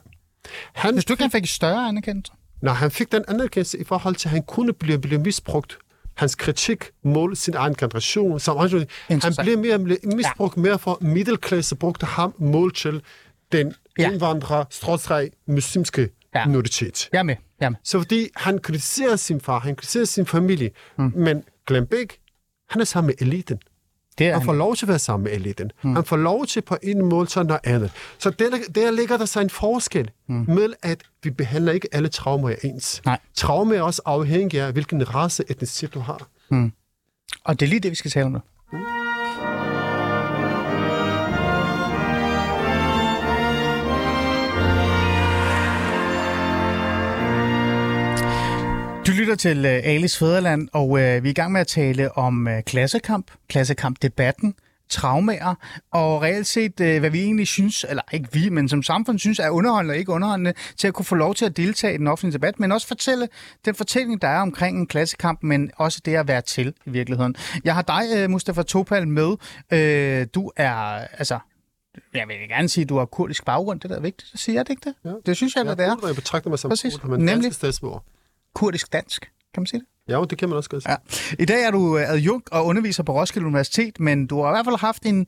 [0.73, 2.33] Han Hvis du ikke, han fik større anerkendelse?
[2.61, 5.77] Nej, han fik den anerkendelse i forhold til, at han kunne blive, blive misbrugt
[6.15, 8.39] hans kritik mod sin egen generation.
[8.39, 10.61] Som han blev mere misbrugt ja.
[10.61, 13.01] mere for middelklasse, brugte ham mål til
[13.51, 14.11] den ja.
[14.11, 16.45] indvandrer, strådstræk, muslimske ja.
[16.45, 17.09] minoritet.
[17.13, 17.35] Jeg er med.
[17.59, 17.77] Jeg er med.
[17.83, 21.13] Så fordi han kritiserer sin far, han kritiserer sin familie, mm.
[21.15, 22.17] men Glenn Beck,
[22.69, 23.59] han er sammen med eliten.
[24.17, 25.71] Det er han, han får lov til at være sammen med eliten.
[25.83, 25.95] Mm.
[25.95, 27.91] Han får lov til på en måde sådan noget andet.
[28.17, 30.45] Så der, der ligger der sig en forskel mm.
[30.47, 33.01] med, at vi behandler ikke alle traumer ens.
[33.05, 33.19] Nej.
[33.35, 36.27] Traumer er også afhængig af, hvilken race etnicitet du har.
[36.49, 36.71] Mm.
[37.43, 38.39] Og det er lige det, vi skal tale om nu.
[38.73, 39.10] Mm.
[49.11, 52.17] Du lytter til uh, Alice Fæderland, og uh, vi er i gang med at tale
[52.17, 54.55] om uh, klassekamp, klassekamp-debatten,
[54.89, 55.55] traumer,
[55.91, 59.39] og reelt set, uh, hvad vi egentlig synes, eller ikke vi, men som samfund synes
[59.39, 62.07] er underholdende og ikke underholdende, til at kunne få lov til at deltage i den
[62.07, 63.27] offentlige debat, men også fortælle
[63.65, 67.35] den fortælling, der er omkring en klassekamp, men også det at være til i virkeligheden.
[67.63, 69.27] Jeg har dig, uh, Mustafa Topal, med.
[69.27, 70.71] Uh, du er,
[71.17, 71.39] altså,
[72.13, 73.79] jeg vil gerne sige, at du har kurdisk baggrund.
[73.79, 74.95] Det der er vigtigt at sige, er det ikke det?
[75.05, 75.13] Ja.
[75.25, 76.07] Det synes jeg, Jeg, at det er.
[76.07, 76.95] jeg betragter mig som Præcis.
[76.95, 77.43] kurd, men Nemlig.
[77.43, 77.99] dansk statsborger.
[78.55, 79.21] Kurdisk-dansk,
[79.53, 79.87] kan man sige det?
[80.07, 80.91] Ja, det kan man også godt sige.
[80.91, 81.43] Ja.
[81.43, 84.53] I dag er du øh, adjunkt og underviser på Roskilde Universitet, men du har i
[84.53, 85.27] hvert fald haft en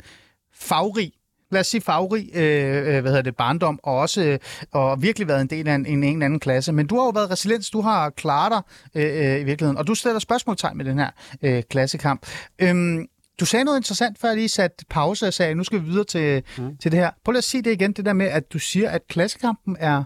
[0.53, 1.11] fagrig,
[1.51, 4.39] lad os sige fagrig, øh, øh, hvad hedder det, barndom, og også øh,
[4.71, 6.71] og virkelig været en del af en, en, en anden klasse.
[6.71, 8.61] Men du har jo været resiliens, du har klaret dig
[9.01, 11.09] øh, øh, i virkeligheden, og du stiller spørgsmålstegn med den her
[11.41, 12.25] øh, klassekamp.
[12.59, 13.07] Øhm,
[13.39, 16.03] du sagde noget interessant, før jeg lige satte pause og sagde, nu skal vi videre
[16.03, 16.77] til, mm.
[16.77, 17.11] til det her.
[17.25, 20.03] Prøv lige at sige det igen, det der med, at du siger, at klassekampen er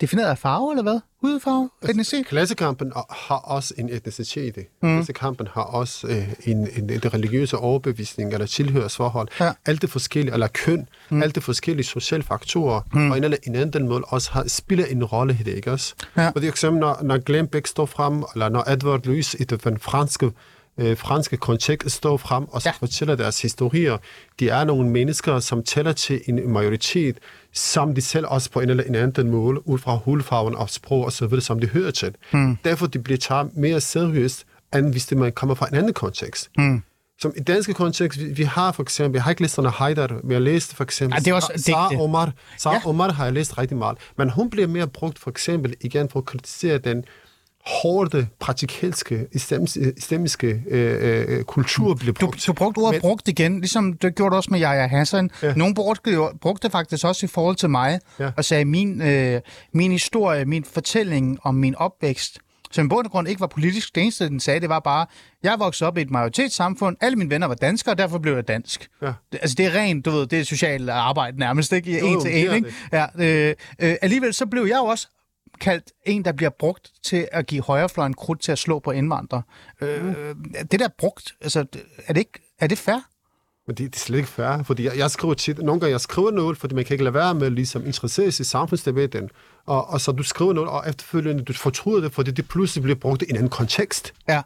[0.00, 1.00] defineret af farve, eller hvad?
[1.20, 1.70] Hudfarve?
[1.88, 2.26] Etnicitet?
[2.26, 4.56] Klassekampen har også en etnicitet.
[4.56, 4.96] Mm.
[4.96, 9.28] Klassekampen har også øh, en, en, en religiøse overbevisning eller tilhørsforhold.
[9.40, 9.52] Ja.
[9.66, 11.22] Alt det forskellige, eller køn, mm.
[11.22, 13.10] alt det forskellige sociale faktorer, mm.
[13.10, 15.94] og en eller en anden måde også har, spiller en rolle i det, ikke også?
[16.16, 16.28] Ja.
[16.28, 20.30] For eksempel, når, når Glenn Beck står frem, eller når Edward Louis i den franske
[20.78, 22.70] øh, franske kontekst står frem og Ja.
[22.70, 23.96] fortæller deres historier.
[24.40, 27.18] De er nogle mennesker, som tæller til en majoritet,
[27.52, 31.04] som de selv også på en eller en anden måde, ud fra hudfarven og sprog
[31.04, 32.14] og så videre, som de hører til.
[32.32, 32.56] Mm.
[32.64, 34.44] Derfor de bliver taget mere seriøst,
[34.76, 36.50] end hvis man kommer fra en anden kontekst.
[36.58, 36.82] Mm.
[37.20, 40.20] Som i danske kontekst, vi, vi har for eksempel, jeg har ikke læst under Haidar,
[40.22, 41.96] men jeg læste for eksempel Ja, det er også Sa- Sara.
[42.02, 42.32] Omar.
[42.58, 42.80] Sara ja.
[42.88, 43.98] Omar har jeg læst rigtig meget.
[44.18, 47.04] Men hun bliver mere brugt for eksempel igen for at kritisere den
[47.66, 49.26] hårde, praktikalske,
[49.96, 52.46] islamiske, øh, øh, kultur Du, brugt.
[52.46, 55.30] du brugte ordet Men- brugt igen, ligesom det gjorde du også med Yahya Hassan.
[55.42, 55.54] Ja.
[55.54, 58.30] Nogle brugte, brugte faktisk også i forhold til mig, ja.
[58.36, 59.40] Og sagde, min, øh,
[59.74, 62.38] min historie, min fortælling om min opvækst,
[62.70, 63.94] som i bund og grund ikke var politisk.
[63.94, 65.06] Det eneste, den sagde, det var bare,
[65.42, 68.48] jeg voksede op i et majoritetssamfund, alle mine venner var danskere, og derfor blev jeg
[68.48, 68.88] dansk.
[69.02, 69.06] Ja.
[69.32, 71.98] Det, altså, det er rent, du ved, det er socialt arbejde nærmest, ikke?
[71.98, 72.72] Jo, En jo, til en, ikke?
[72.92, 75.08] Ja, øh, øh, alligevel så blev jeg jo også
[75.60, 79.42] kaldt en, der bliver brugt til at give højrefløjen krudt til at slå på indvandrere.
[79.80, 80.14] Øh,
[80.70, 81.66] det der brugt, altså,
[82.06, 83.00] er det, ikke, er det fair?
[83.66, 86.00] Men det, det er slet ikke fair, fordi jeg, jeg skriver tit, nogle gange jeg
[86.00, 89.30] skriver noget, fordi man kan ikke lade være med ligesom interessere sig i samfundsdebatten,
[89.66, 92.98] og, og så du skriver noget, og efterfølgende du fortryder det, fordi det pludselig bliver
[92.98, 94.14] brugt i en anden kontekst.
[94.28, 94.42] Ja.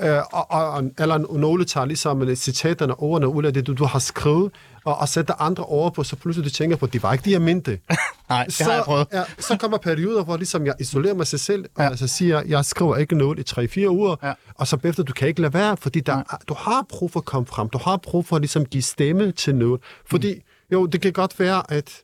[0.00, 3.74] Øh, og, og, eller nogle tager ligesom øh, citaterne og ordene ud af det, du,
[3.74, 4.52] du har skrevet,
[4.86, 7.30] og, og sætter andre over på, så pludselig du tænker på, det var ikke det,
[7.30, 7.78] jeg mente.
[8.28, 9.06] Nej, det så, har jeg prøvet.
[9.12, 11.90] Ja, så kommer perioder, hvor ligesom jeg isolerer mig sig selv, ja.
[11.90, 14.32] og så siger, jeg skriver ikke noget i 3-4 uger, Ja.
[14.54, 17.24] og så bagefter, du kan ikke lade være, fordi der, du har brug for at
[17.26, 19.80] komme frem, du har brug for at ligesom give stemme til noget.
[20.06, 20.40] Fordi, Mm.
[20.72, 22.02] jo, det kan godt være, at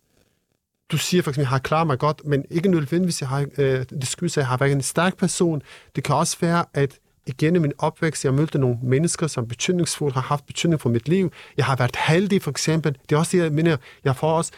[0.93, 3.85] du siger for eksempel, jeg har klaret mig godt, men ikke nødvendigvis, jeg har, øh,
[3.91, 5.63] det skyldes, at jeg har været en stærk person.
[5.97, 10.21] Det kan også være, at igennem min opvækst, jeg mødte nogle mennesker, som betydningsfuldt har
[10.21, 11.33] haft betydning for mit liv.
[11.57, 12.97] Jeg har været heldig, for eksempel.
[13.09, 14.53] Det er også det, jeg mener, jeg får også,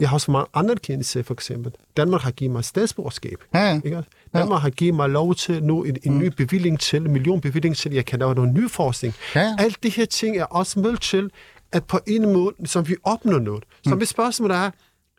[0.00, 1.72] jeg har også for meget anerkendelse, for eksempel.
[1.96, 3.44] Danmark har givet mig statsborgerskab.
[3.54, 3.80] Ja, ja.
[3.84, 4.02] Ikke?
[4.34, 7.76] Danmark har givet mig lov til nu en, en ny bevilling til, en million bevilling
[7.76, 9.14] til, jeg kan lave noget ny forskning.
[9.34, 9.56] Ja, ja.
[9.58, 11.30] Alt det her ting er også med til,
[11.72, 13.64] at på en måde, som vi opnår noget.
[13.84, 14.70] Så mit spørgsmål er,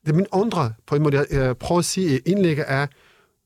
[0.06, 2.88] det er min andre, på en måde, jeg, prøver at sige, indlægget er,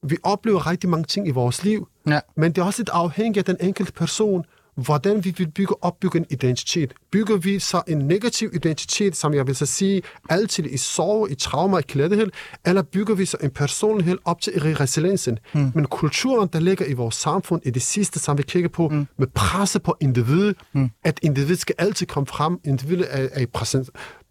[0.09, 2.19] vi oplever rigtig mange ting i vores liv, Ja.
[2.37, 6.19] men det er også lidt afhængigt af den enkelte person, hvordan vi vil bygge opbygge
[6.19, 6.93] en identitet.
[7.11, 11.35] Bygger vi så en negativ identitet, som jeg vil så sige, altid i sorg, i
[11.35, 12.31] trauma, i klædehæld,
[12.65, 15.39] eller bygger vi så en personlighed op til resiliensen?
[15.53, 15.71] Mm.
[15.75, 19.07] Men kulturen, der ligger i vores samfund, i det sidste, som vi kigger på, mm.
[19.17, 20.89] med presse på individet, mm.
[21.03, 23.45] at individet skal altid komme frem, individet er, er i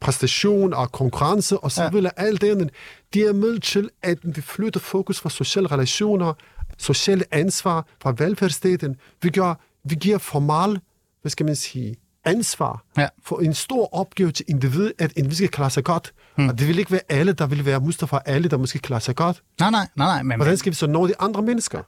[0.00, 1.90] præstation og konkurrence og så Ja.
[1.90, 2.70] videre, alt det, andet,
[3.14, 6.32] de er med til, at vi flytter fokus fra sociale relationer,
[6.78, 8.96] sociale ansvar fra velfærdsstaten.
[9.22, 9.54] Vi, gør,
[9.84, 10.80] vi giver formal,
[11.20, 13.08] hvad skal man sige, ansvar Ja.
[13.22, 16.12] for en stor opgave til individet, at individet skal klare sig godt.
[16.36, 16.48] Hmm.
[16.48, 19.16] Og det vil ikke være alle, der vil være Mustafa, alle, der måske klarer sig
[19.16, 19.42] godt.
[19.60, 21.82] Nej, nej, nej, nej, men Hvordan skal vi så nå de andre mennesker?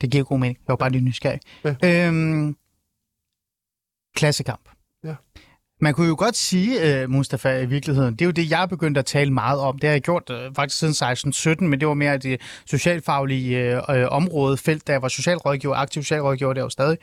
[0.00, 0.58] det giver god mening.
[0.58, 1.40] Jeg var bare lige nysgerrig.
[1.82, 2.06] Ja.
[2.08, 2.56] Øhm,
[4.16, 4.60] klassekamp.
[5.80, 8.66] Man kunne jo godt sige, uh, Mustafa, i virkeligheden, det er jo det, jeg er
[8.66, 9.78] begyndt at tale meget om.
[9.78, 13.96] Det har jeg gjort uh, faktisk siden 16-17, men det var mere det socialfaglige uh,
[13.96, 16.98] uh, område, felt, da jeg var socialrådgiver, aktiv socialrådgiver, det er jo stadig.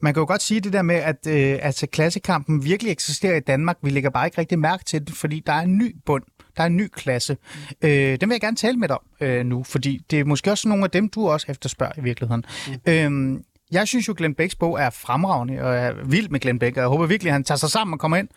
[0.00, 3.40] Man kan jo godt sige det der med, at uh, altså, klassekampen virkelig eksisterer i
[3.40, 3.76] Danmark.
[3.82, 6.22] Vi lægger bare ikke rigtig mærke til det, fordi der er en ny bund.
[6.56, 7.36] Der er en ny klasse.
[7.82, 7.88] Mm.
[7.88, 10.50] Øh, den vil jeg gerne tale med dig om øh, nu, fordi det er måske
[10.50, 12.44] også nogle af dem, du også efterspørger i virkeligheden.
[12.68, 12.92] Mm.
[12.92, 16.58] Øhm, jeg synes jo, Glenn Becks bog er fremragende, og jeg er vild med Glenn
[16.58, 18.28] Beck, og jeg håber virkelig, at han tager sig sammen og kommer ind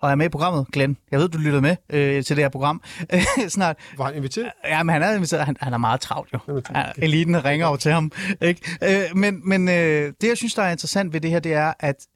[0.00, 0.96] og er med i programmet, Glenn.
[1.10, 2.82] Jeg ved, du lytter med øh, til det her program
[3.48, 3.76] snart.
[3.96, 4.52] Var han inviteret?
[4.64, 5.44] Ja, men han er, inviteret.
[5.46, 6.62] han, han er meget travlt jo.
[6.74, 8.12] Ja, eliten ringer over til ham.
[8.42, 8.60] Ikke?
[8.82, 11.72] Øh, men men øh, det, jeg synes, der er interessant ved det her, det er,
[11.80, 12.06] at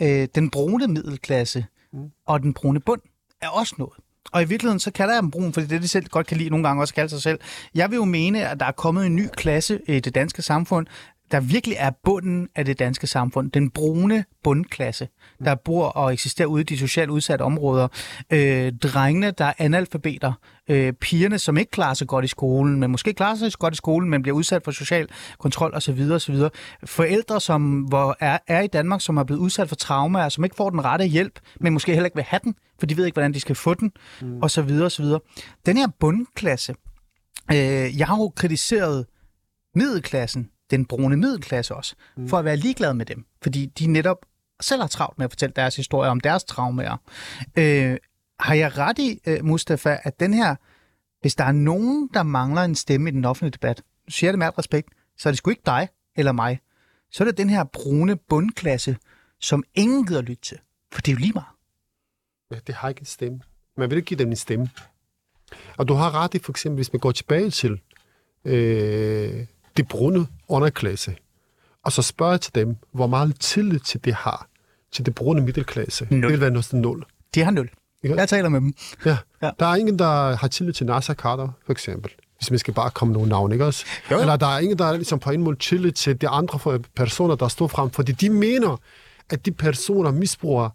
[0.00, 2.10] øh, den brune middelklasse mm.
[2.26, 3.00] og den brune bund
[3.42, 3.94] er også noget.
[4.32, 6.26] Og i virkeligheden, så kalder jeg dem brun, fordi det er det, de selv godt
[6.26, 7.38] kan lide nogle gange også kalde sig selv.
[7.74, 10.86] Jeg vil jo mene, at der er kommet en ny klasse i det danske samfund,
[11.30, 13.50] der virkelig er bunden af det danske samfund.
[13.50, 15.08] Den brune bundklasse,
[15.44, 17.88] der bor og eksisterer ude i de socialt udsatte områder.
[18.32, 20.32] Øh, drengene, der er analfabeter.
[20.68, 23.76] Øh, pigerne, som ikke klarer sig godt i skolen, men måske klarer sig godt i
[23.76, 25.08] skolen, men bliver udsat for social
[25.38, 26.10] kontrol osv.
[26.12, 26.36] osv.
[26.84, 30.56] Forældre, som hvor er, er i Danmark, som er blevet udsat for traumer, som ikke
[30.56, 33.14] får den rette hjælp, men måske heller ikke vil have den, for de ved ikke,
[33.14, 34.42] hvordan de skal få den, mm.
[34.42, 34.70] osv.
[34.82, 35.04] osv.
[35.66, 36.74] Den her bundklasse,
[37.52, 39.06] øh, jeg har jo kritiseret
[39.74, 42.28] middelklassen den brune middelklasse også, mm.
[42.28, 43.26] for at være ligeglad med dem.
[43.42, 44.26] Fordi de netop
[44.60, 46.96] selv har travlt med at fortælle deres historie om deres traumer.
[47.56, 47.96] Øh,
[48.40, 50.54] har jeg ret i, øh, Mustafa, at den her,
[51.20, 54.32] hvis der er nogen, der mangler en stemme i den offentlige debat, nu siger jeg
[54.32, 56.60] det med alt respekt, så er det sgu ikke dig eller mig.
[57.10, 58.96] Så er det den her brune bundklasse,
[59.40, 60.58] som ingen gider lytte til.
[60.92, 61.46] For det er jo lige meget.
[62.50, 63.40] Ja, det har ikke en stemme.
[63.76, 64.70] Man vil ikke give dem en stemme.
[65.76, 67.80] Og du har ret i, for eksempel, hvis man går tilbage til
[68.44, 69.46] øh,
[69.76, 71.16] det brune underklasse,
[71.84, 74.48] og så spørger til dem, hvor meget tillid til det har,
[74.92, 76.06] til det brune middelklasse.
[76.10, 76.22] Nul.
[76.22, 77.04] Det vil være noget nul.
[77.34, 77.70] De har nul.
[78.02, 78.16] Ikke?
[78.16, 78.74] Jeg taler med dem.
[79.06, 79.18] Ja.
[79.42, 79.50] Ja.
[79.58, 82.10] Der er ingen, der har tillid til Nasser Carter, for eksempel.
[82.38, 83.84] Hvis man skal bare komme nogle navne, ikke også?
[84.10, 84.20] Jo.
[84.20, 87.34] Eller der er ingen, der er ligesom på en måde tillid til de andre personer,
[87.34, 88.80] der står frem, fordi de mener,
[89.30, 90.70] at de personer misbruger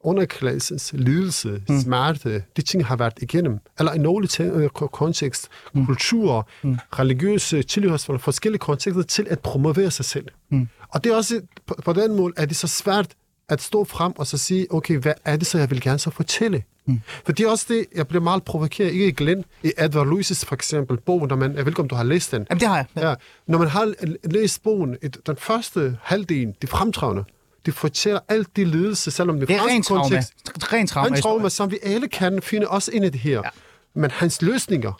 [0.00, 1.80] underklassens lidelse, mm.
[1.80, 5.86] smerte, de ting har været igennem, eller i nogle ting, ko- kontekst, mm.
[5.86, 6.78] kultur, mm.
[6.98, 10.26] religiøse tilhørsforhold, forskellige kontekster til at promovere sig selv.
[10.50, 10.68] Mm.
[10.88, 13.06] Og det er også, på, på den måde, er det så svært
[13.48, 16.10] at stå frem og så sige, okay, hvad er det så, jeg vil gerne så
[16.10, 16.62] fortælle?
[16.86, 17.00] Mm.
[17.24, 20.46] For det er også det, jeg bliver meget provokeret, ikke i Glenn, i Edward Lewis'
[20.46, 22.46] for eksempel, bog, når man, jeg ved ikke, om du har læst den.
[22.50, 22.86] Jamen, det har jeg.
[22.96, 23.08] Ja.
[23.08, 23.14] Ja,
[23.46, 23.94] når man har
[24.30, 27.24] læst bogen, et, den første halvdel, det fremtrædende,
[27.66, 30.02] det fortæller alt det lidelse, selvom det, Det er rent trauma.
[30.02, 30.32] kontekst,
[30.72, 31.08] Rent trauma.
[31.08, 33.36] han trauma, som vi alle kan finde også ind i det her.
[33.44, 33.50] Ja.
[33.94, 34.92] Men hans løsninger,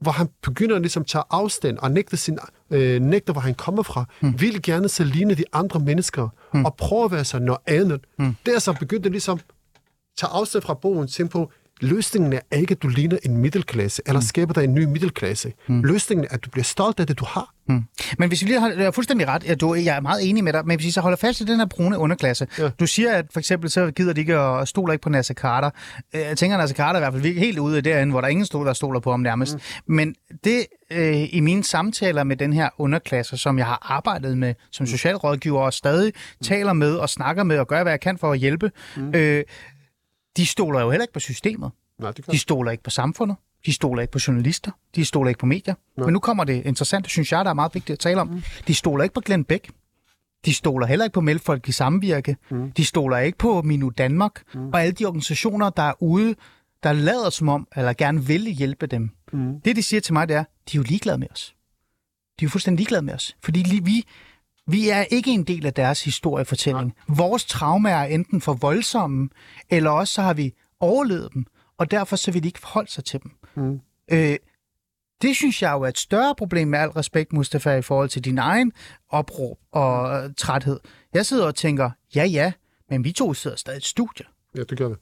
[0.00, 2.38] hvor han begynder ligesom at tage afstand og nægte, sin,
[2.70, 4.40] øh, nægte hvor han kommer fra, mm.
[4.40, 6.64] vil gerne så ligne de andre mennesker mm.
[6.64, 8.00] og prøve at være sig noget andet.
[8.18, 8.36] Mm.
[8.46, 9.44] Der så begyndte ligesom at
[10.16, 11.50] tage afstand fra bogen, tænke på,
[11.82, 15.52] løsningen er ikke, at du ligner en middelklasse, eller skaber dig en ny middelklasse.
[15.68, 15.82] Mm.
[15.82, 17.54] Løsningen er, at du bliver stolt af det, du har.
[17.68, 17.82] Mm.
[18.18, 20.44] Men hvis vi lige har, jeg er fuldstændig ret, ja, du, jeg er meget enig
[20.44, 22.68] med dig, men hvis vi så holder fast i den her brune underklasse, ja.
[22.80, 25.70] Du siger, at for eksempel så gider de ikke at stole ikke på Nasser Carter.
[26.14, 28.20] Øh, Jeg tænker, at Nasser Carter er i hvert fald helt ude af derinde, hvor
[28.20, 29.54] der er ingen stoler, der stoler på ham nærmest.
[29.54, 29.94] Mm.
[29.94, 30.14] Men
[30.44, 34.86] det øh, i mine samtaler med den her underklasse, som jeg har arbejdet med som
[34.86, 36.44] socialrådgiver og stadig mm.
[36.44, 39.14] taler med og snakker med og gør, hvad jeg kan for at hjælpe, mm.
[39.14, 39.44] øh,
[40.36, 41.70] de stoler jo heller ikke på systemet.
[41.98, 43.36] Nej, det kan De stoler ikke på samfundet.
[43.66, 44.70] De stoler ikke på journalister.
[44.94, 45.74] De stoler ikke på medier.
[45.96, 46.04] Nej.
[46.04, 48.28] Men nu kommer det interessante, synes jeg, der er meget vigtigt at tale om.
[48.28, 48.42] Mm.
[48.66, 49.70] De stoler ikke på Glenn Beck.
[50.44, 52.36] De stoler heller ikke på Melfolk i Samvirke.
[52.50, 52.72] Mm.
[52.72, 54.42] De stoler ikke på Minu Danmark.
[54.54, 54.68] Mm.
[54.68, 56.34] Og alle de organisationer, der er ude,
[56.82, 59.10] der lader som om, eller gerne vil hjælpe dem.
[59.32, 59.60] Mm.
[59.60, 61.54] Det, de siger til mig, det er, de er jo ligeglade med os.
[62.40, 63.36] De er jo fuldstændig ligeglade med os.
[63.44, 64.04] Fordi vi,
[64.66, 66.94] vi er ikke en del af deres historiefortælling.
[67.08, 67.16] Nej.
[67.16, 69.28] Vores traumer er enten for voldsomme,
[69.70, 71.46] eller også så har vi overlevet dem,
[71.78, 73.30] og derfor så vil de ikke forholde sig til dem.
[73.54, 73.80] Mm.
[74.12, 74.36] Øh,
[75.22, 78.24] det synes jeg jo er et større problem med al respekt, Mustafa, i forhold til
[78.24, 78.72] din egen
[79.08, 80.80] opråb og træthed.
[81.14, 82.52] Jeg sidder og tænker, ja ja,
[82.90, 84.24] men vi to sidder stadig i et studie.
[84.56, 84.94] Ja, det gør vi.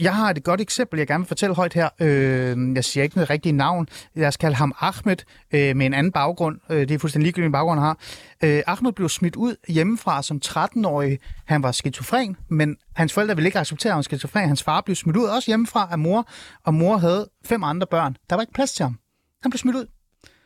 [0.00, 1.88] Jeg har et godt eksempel, jeg gerne vil fortælle højt her.
[2.00, 3.88] Øh, jeg siger ikke noget rigtigt navn.
[4.14, 5.16] Lad os kalde ham Ahmed
[5.52, 6.60] øh, med en anden baggrund.
[6.70, 7.98] Øh, det er fuldstændig ligegyldigt, hvilken baggrund han har.
[8.44, 11.18] Øh, Ahmed blev smidt ud hjemmefra som 13-årig.
[11.44, 14.48] Han var skizofren, men hans forældre ville ikke acceptere, at han var skizofren.
[14.48, 16.28] Hans far blev smidt ud også hjemmefra af mor,
[16.64, 18.16] og mor havde fem andre børn.
[18.30, 18.98] Der var ikke plads til ham.
[19.42, 19.86] Han blev smidt ud.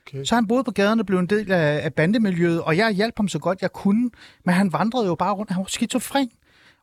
[0.07, 0.25] Okay.
[0.25, 3.15] Så han boede på gaden og blev en del af, af bandemiljøet, og jeg hjalp
[3.17, 4.11] ham så godt jeg kunne,
[4.45, 5.51] men han vandrede jo bare rundt.
[5.51, 6.31] Han var skizofren,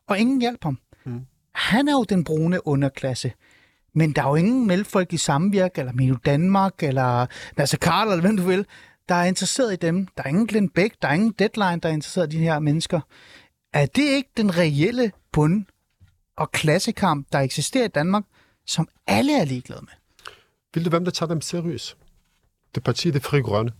[0.08, 0.78] og ingen hjalp ham.
[1.04, 1.20] Mm.
[1.54, 3.32] Han er jo den brune underklasse.
[3.92, 7.26] Men der er jo ingen mellemfolk i samvirk, eller Mino Danmark, eller
[7.56, 8.66] Nasser Carter, eller hvem du vil,
[9.08, 10.06] der er interesseret i dem.
[10.06, 12.58] Der er ingen Glenn Beck, der er ingen deadline, der er interesseret i de her
[12.58, 13.00] mennesker.
[13.72, 15.64] Er det ikke den reelle bund-
[16.36, 18.24] og klassekamp, der eksisterer i Danmark,
[18.66, 19.92] som alle er ligeglade med?
[20.74, 21.96] Vil du hvem der tager dem seriøst?
[22.74, 23.72] Det parti, det fri grønne.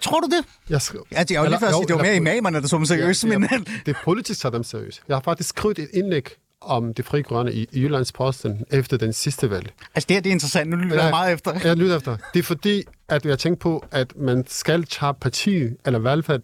[0.00, 0.44] Tror du det?
[0.70, 2.76] Jeg skrev, Altså, jeg var lige før at sige, det var mere imamerne, der så
[2.76, 3.48] dem seriøst, Ja, men...
[3.52, 5.02] ja, det er politisk tager dem seriøst.
[5.08, 6.28] Jeg har faktisk skrevet et indlæg
[6.60, 9.72] om det fri grønne i, i Jyllands Posten efter den sidste valg.
[9.94, 10.70] Altså, det her det er interessant.
[10.70, 11.60] Nu lytter jeg meget efter.
[11.64, 12.16] Jeg lytter efter.
[12.34, 16.24] Det er fordi, at jeg tænker på, at man skal tage parti, eller i hvert
[16.24, 16.42] fald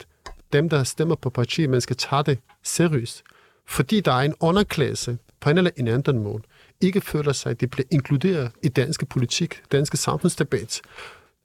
[0.53, 3.23] dem, der stemmer på partiet, man skal tage det seriøst.
[3.69, 6.43] Fordi der er en underklasse, på en eller en anden måde,
[6.81, 10.81] ikke føler sig, at de bliver inkluderet i danske politik, danske samfundsdebat.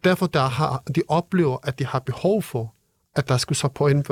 [0.05, 2.73] Derfor der har, de oplever, at de har behov for,
[3.15, 4.03] at der skulle så på en,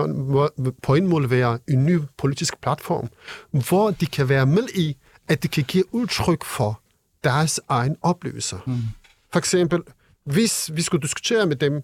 [0.83, 3.09] på en måde være en ny politisk platform,
[3.67, 6.81] hvor de kan være med i, at de kan give udtryk for
[7.23, 8.57] deres egen oplevelser.
[8.65, 8.77] Mm.
[9.31, 9.79] For eksempel,
[10.23, 11.83] hvis vi skulle diskutere med dem,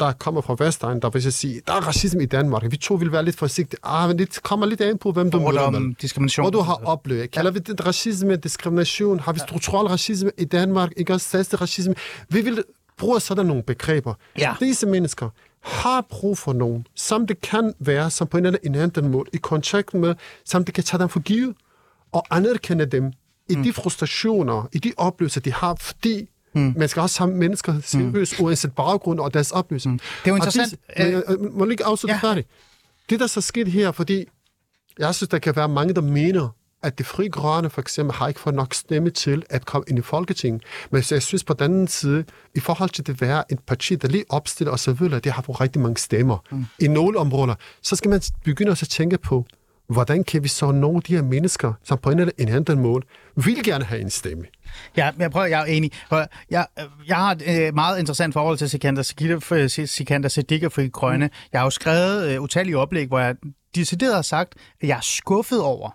[0.00, 2.62] der kommer fra Vestegn, der vil jeg sige, der er racisme i Danmark.
[2.70, 3.80] Vi to vil være lidt forsigtige.
[3.82, 5.60] Ah, men det kommer lidt an på, hvem du møder med.
[5.60, 6.44] Fordom, diskrimination.
[6.44, 7.30] Hvor du har oplevet.
[7.30, 9.20] Kalder vi det racisme, diskrimination?
[9.20, 10.90] Har vi strukturel racisme i Danmark?
[10.96, 11.94] Ikke også racisme?
[12.28, 12.64] Vi vil
[12.98, 14.14] bruge sådan nogle begreber.
[14.38, 14.54] Ja.
[14.60, 15.28] Disse mennesker
[15.60, 19.24] har brug for nogen, som det kan være, som på en eller anden anden måde,
[19.32, 21.54] i kontakt med, som det kan tage dem for givet,
[22.12, 23.12] og anerkende dem
[23.48, 26.74] i de frustrationer, i de oplevelser, de har, fordi Mm.
[26.76, 28.44] Man skal også have mennesker seriøst, mm.
[28.44, 29.90] uanset baggrund og deres oplevelser.
[29.90, 29.98] Mm.
[29.98, 30.72] Det er jo interessant.
[30.88, 32.28] Og disse, øh, øh, må lige afslutte Ja.
[32.28, 32.48] færdigt?
[33.10, 34.24] Det, der så sket her, fordi
[34.98, 36.48] jeg synes, der kan være mange, der mener,
[36.86, 39.98] at det frie grønne for eksempel har ikke fået nok stemme til at komme ind
[39.98, 40.62] i Folketinget.
[40.90, 42.24] Men så jeg synes på den anden side,
[42.54, 45.42] i forhold til det være et parti, der lige opstiller og så videre, det har
[45.42, 46.66] fået rigtig mange stemmer mm.
[46.78, 49.46] i nogle områder, så skal man begynde også at tænke på,
[49.88, 53.06] hvordan kan vi så nå de her mennesker, som på en eller anden måde
[53.36, 54.44] vil gerne have en stemme.
[54.96, 55.92] Ja, jeg prøver, jeg er enig.
[56.08, 56.66] Prøv, jeg,
[57.06, 61.30] jeg har et øh, meget interessant forhold til Sikander, Sikita- Sikander Siddiq og Fri Grønne.
[61.52, 63.34] Jeg har jo skrevet øh, utallige oplæg, hvor jeg
[63.74, 65.90] decideret har sagt, at jeg er skuffet over,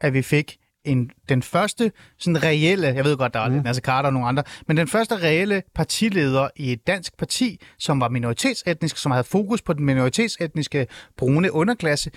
[0.00, 3.54] at vi fik en, den første sådan reelle, jeg ved godt, der er mm.
[3.64, 8.00] Nasser Carter og nogle andre, men den første reelle partileder i et dansk parti, som
[8.00, 10.86] var minoritetsetnisk, som havde fokus på den minoritetsetniske
[11.16, 12.10] brune underklasse,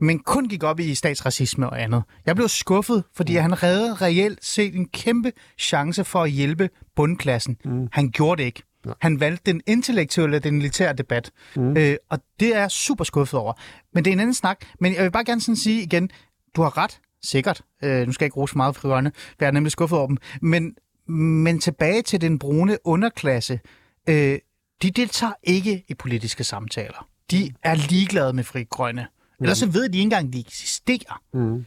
[0.00, 2.02] men kun gik op i statsracisme og andet.
[2.26, 3.42] Jeg blev skuffet, fordi mm.
[3.42, 7.56] han havde reelt set en kæmpe chance for at hjælpe bundklassen.
[7.64, 7.88] Mm.
[7.92, 8.62] Han gjorde det ikke.
[8.86, 8.94] Nej.
[9.00, 11.30] Han valgte den intellektuelle, den militære debat.
[11.56, 11.76] Mm.
[11.76, 13.52] Øh, og det er jeg super skuffet over.
[13.94, 14.64] Men det er en anden snak.
[14.80, 16.10] Men jeg vil bare gerne sådan sige igen,
[16.56, 17.62] du har ret, sikkert.
[17.84, 20.06] Øh, nu skal jeg ikke rose meget for grønne, for jeg er nemlig skuffet over
[20.06, 20.16] dem.
[20.42, 20.74] Men,
[21.08, 23.60] men tilbage til den brune underklasse.
[24.08, 24.38] Øh,
[24.82, 27.08] de deltager ikke i politiske samtaler.
[27.30, 29.06] De er ligeglade med fri grønne.
[29.40, 31.22] Ellers så ved de ikke engang, at de eksisterer.
[31.34, 31.64] Mm.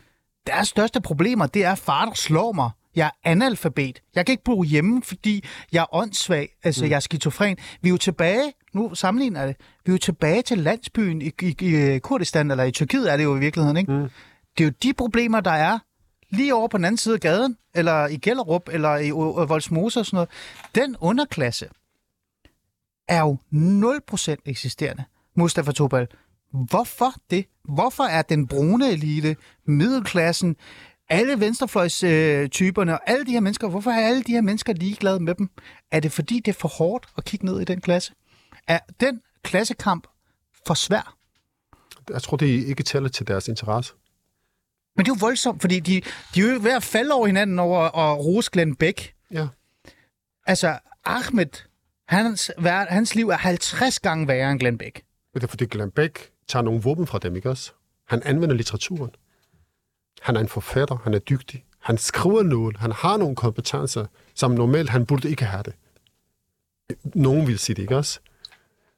[0.47, 2.69] Deres største problemer, det er far, der slår mig.
[2.95, 4.01] Jeg er analfabet.
[4.15, 6.49] Jeg kan ikke bo hjemme, fordi jeg er åndssvag.
[6.63, 6.89] Altså, mm.
[6.89, 7.57] jeg er skizofren.
[7.81, 11.31] Vi er jo tilbage, nu sammenligner jeg det, vi er jo tilbage til landsbyen i,
[11.41, 11.55] i,
[11.95, 13.91] i Kurdistan, eller i Tyrkiet er det jo i virkeligheden, ikke?
[13.91, 14.09] Mm.
[14.57, 15.79] Det er jo de problemer, der er
[16.29, 19.99] lige over på den anden side af gaden, eller i Gellerup, eller i øh, Voldsmose
[19.99, 20.29] og sådan noget.
[20.75, 21.69] Den underklasse
[23.07, 25.03] er jo 0% eksisterende.
[25.35, 26.07] Mustafa Tobal,
[26.51, 27.45] Hvorfor det?
[27.63, 29.35] Hvorfor er den brune elite,
[29.65, 30.55] middelklassen,
[31.09, 35.35] alle venstrefløjstyperne og alle de her mennesker, hvorfor er alle de her mennesker ligeglade med
[35.35, 35.49] dem?
[35.91, 38.13] Er det fordi, det er for hårdt at kigge ned i den klasse?
[38.67, 40.07] Er den klassekamp
[40.67, 41.15] for svær?
[42.09, 43.93] Jeg tror, det ikke tæller til deres interesse.
[44.97, 46.01] Men det er jo voldsomt, fordi de,
[46.35, 49.13] de er jo ved at falde over hinanden over at rose Glenn Beck.
[49.31, 49.47] Ja.
[50.45, 51.63] Altså, Ahmed,
[52.07, 55.01] hans, hans liv er 50 gange værre end Glenn Beck.
[55.33, 57.71] Men det er fordi Glenn Beck tager nogle våben fra dem, ikke også?
[58.07, 59.11] Han anvender litteraturen.
[60.21, 61.63] Han er en forfatter, han er dygtig.
[61.79, 65.73] Han skriver noget, han har nogle kompetencer, som normalt han burde ikke have det.
[67.03, 68.19] Nogen vil sige det, ikke også?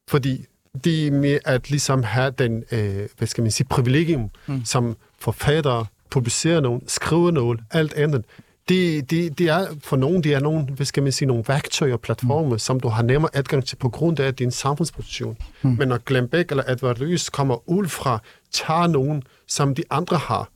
[0.07, 0.45] Fordi
[0.83, 4.65] det med at ligesom have den, øh, hvad skal man sige, privilegium, mm.
[4.65, 8.25] som forfatter, publicerer nogen, skriver noget, alt andet,
[8.69, 11.93] det, det, det er for nogen, det er nogle, hvad skal man sige, nogle værktøjer
[11.93, 12.59] og platforme, mm.
[12.59, 15.37] som du har nemmere adgang til på grund af din samfundsposition.
[15.61, 15.69] Mm.
[15.69, 18.19] Men når Glenn Beck eller Edvard Løs kommer ud fra,
[18.51, 20.49] tager nogen, som de andre har,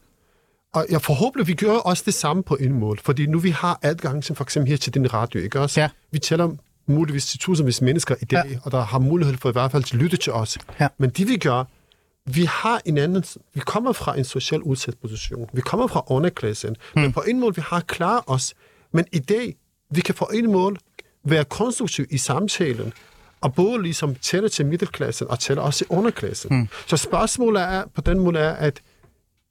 [0.73, 3.79] og jeg forhåbentlig, vi gør også det samme på en måde, fordi nu vi har
[3.81, 5.81] adgang til for eksempel her til din radio, ikke også?
[5.81, 5.89] Ja.
[6.11, 6.49] Vi tæller
[6.87, 8.57] muligvis til tusindvis mennesker i dag, Ja.
[8.63, 10.57] og der har mulighed for i hvert fald at lytte til os.
[10.79, 10.87] Ja.
[10.97, 11.63] Men det vi gør,
[12.25, 15.49] vi har en anden, vi kommer fra en social udsat position.
[15.53, 16.75] Vi kommer fra underklassen.
[16.95, 17.01] Mm.
[17.01, 18.53] Men på en måde, vi har klaret os.
[18.91, 19.55] Men i dag,
[19.91, 20.75] vi kan på en måde
[21.25, 22.93] være konstruktiv i samtalen,
[23.41, 26.57] og både ligesom tælle til middelklassen og tælle også til underklassen.
[26.57, 26.67] Mm.
[26.87, 28.81] Så spørgsmålet er på den måde er, at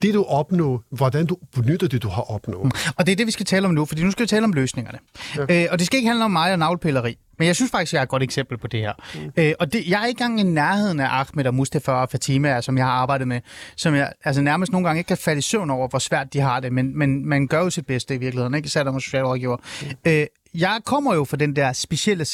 [0.02, 2.72] det du opnår, hvordan du benytter det, du har opnået.
[2.96, 4.52] Og det er det, vi skal tale om nu, fordi nu skal vi tale om
[4.52, 4.98] løsningerne.
[5.36, 5.62] Ja.
[5.64, 7.98] Øh, og det skal ikke handle om mig og navlepilleri, men jeg synes faktisk, jeg
[7.98, 8.92] er et godt eksempel på det her.
[9.14, 9.32] Mm.
[9.36, 12.60] Øh, og det, jeg er ikke engang i nærheden af Ahmed og Mustafa og Fatima,
[12.60, 13.40] som jeg har arbejdet med,
[13.76, 16.40] som jeg altså nærmest nogle gange ikke kan falde i søvn over, hvor svært de
[16.40, 18.66] har det, men, men man gør jo sit bedste i virkeligheden, ikke?
[18.66, 19.56] Især når man er socialrådgiver.
[19.82, 19.88] Mm.
[20.06, 22.24] Øh, jeg kommer jo fra den der specielle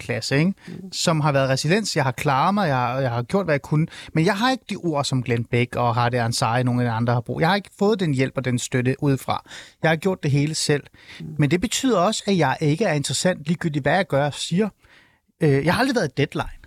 [0.00, 0.52] særklasse, ikke?
[0.68, 0.92] Mm.
[0.92, 1.96] som har været resiliens.
[1.96, 3.86] Jeg har klaret mig, jeg har, jeg har gjort, hvad jeg kunne.
[4.14, 6.90] Men jeg har ikke de ord, som Glenn Beck og Hardy Ansari, nogle af de
[6.90, 7.40] andre har brug.
[7.40, 9.44] Jeg har ikke fået den hjælp og den støtte udefra.
[9.82, 10.82] Jeg har gjort det hele selv.
[11.20, 11.26] Mm.
[11.38, 14.68] Men det betyder også, at jeg ikke er interessant ligegyldigt, hvad jeg gør og siger.
[15.42, 16.60] Øh, jeg har aldrig været deadline.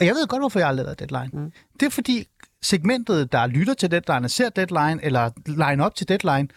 [0.00, 1.44] Og jeg ved godt, hvorfor jeg aldrig har været deadline.
[1.44, 1.52] Mm.
[1.80, 2.26] Det er fordi
[2.62, 6.48] segmentet, der lytter til deadline og ser deadline, eller line op til deadline,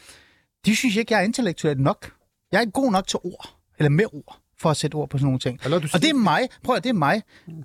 [0.66, 2.12] de synes ikke, jeg er intellektuelt nok.
[2.52, 5.18] Jeg er ikke god nok til ord, eller med ord, for at sætte ord på
[5.18, 5.60] sådan nogle ting.
[5.64, 6.41] Eller du Og det er mig.
[6.64, 7.22] Prøv at det er mig.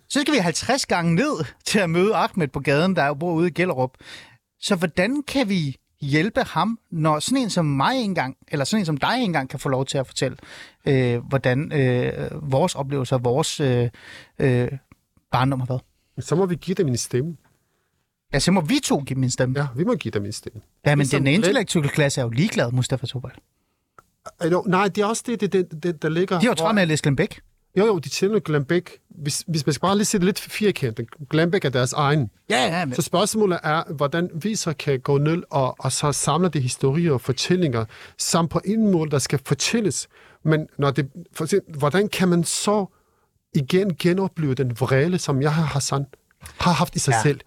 [0.09, 3.49] Så skal vi 50 gange ned til at møde Ahmed på gaden, der bor ude
[3.49, 3.91] i Gellerup.
[4.61, 8.86] Så hvordan kan vi hjælpe ham, når sådan en som mig engang, eller sådan en
[8.86, 10.36] som dig engang, kan få lov til at fortælle,
[10.86, 12.12] øh, hvordan øh,
[12.53, 13.88] vores oplevelser, vores øh,
[14.38, 14.68] øh,
[15.32, 15.82] barndom har været?
[16.18, 17.36] Så må vi give dem en stemme.
[18.32, 19.61] Ja, så må vi to give dem en stemme.
[19.61, 20.61] Ja, vi må give dem en stemme.
[20.86, 23.32] Ja, men Ligesom den intellektuelle klasse er jo ligeglad, Mustafa Tobal.
[24.45, 26.39] Øh, jo, Nej, det er også det, det, det, det der ligger...
[26.39, 27.41] De har jo travlt med at læse Glenn Beck.
[27.77, 28.91] Jo, jo, de tjener Glambæk.
[29.09, 31.07] Hvis, hvis man skal bare lige se det lidt firkantet.
[31.31, 32.31] Glambæk er deres egen.
[32.51, 32.95] Ja, ja, men...
[32.95, 37.12] Så spørgsmålet er, hvordan vi så kan gå ned og, og så samle de historier
[37.12, 37.85] og fortællinger,
[38.18, 40.09] samt på en måde, der skal fortælles.
[40.45, 42.87] Men når det, for eksempel, hvordan kan man så
[43.55, 46.05] igen genopleve den vrede, som jeg har Hassan
[46.61, 47.23] har haft i sig Ja.
[47.23, 47.41] selv?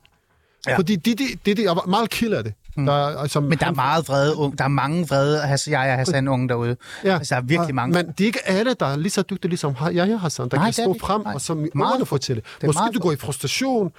[0.68, 0.78] Ja.
[0.78, 2.54] Fordi det, det, det, det er meget ked af det.
[2.76, 2.86] Mm.
[2.86, 4.58] Der, er, altså, Men der er meget vrede unge.
[4.58, 6.76] Der er mange vrede Has- jeg og Hassan unge derude.
[7.04, 7.94] Ja, Altså, der er virkelig og- mange.
[7.94, 10.58] Men det er ikke alle, der er lige så dygtige ligesom jeg, jeg Hassan, der
[10.58, 11.02] Nej, det kan stå det.
[11.02, 11.34] frem Nej.
[11.34, 11.66] og som
[12.00, 12.06] få.
[12.06, 12.42] fortælle.
[12.66, 13.92] Måske du går i frustration,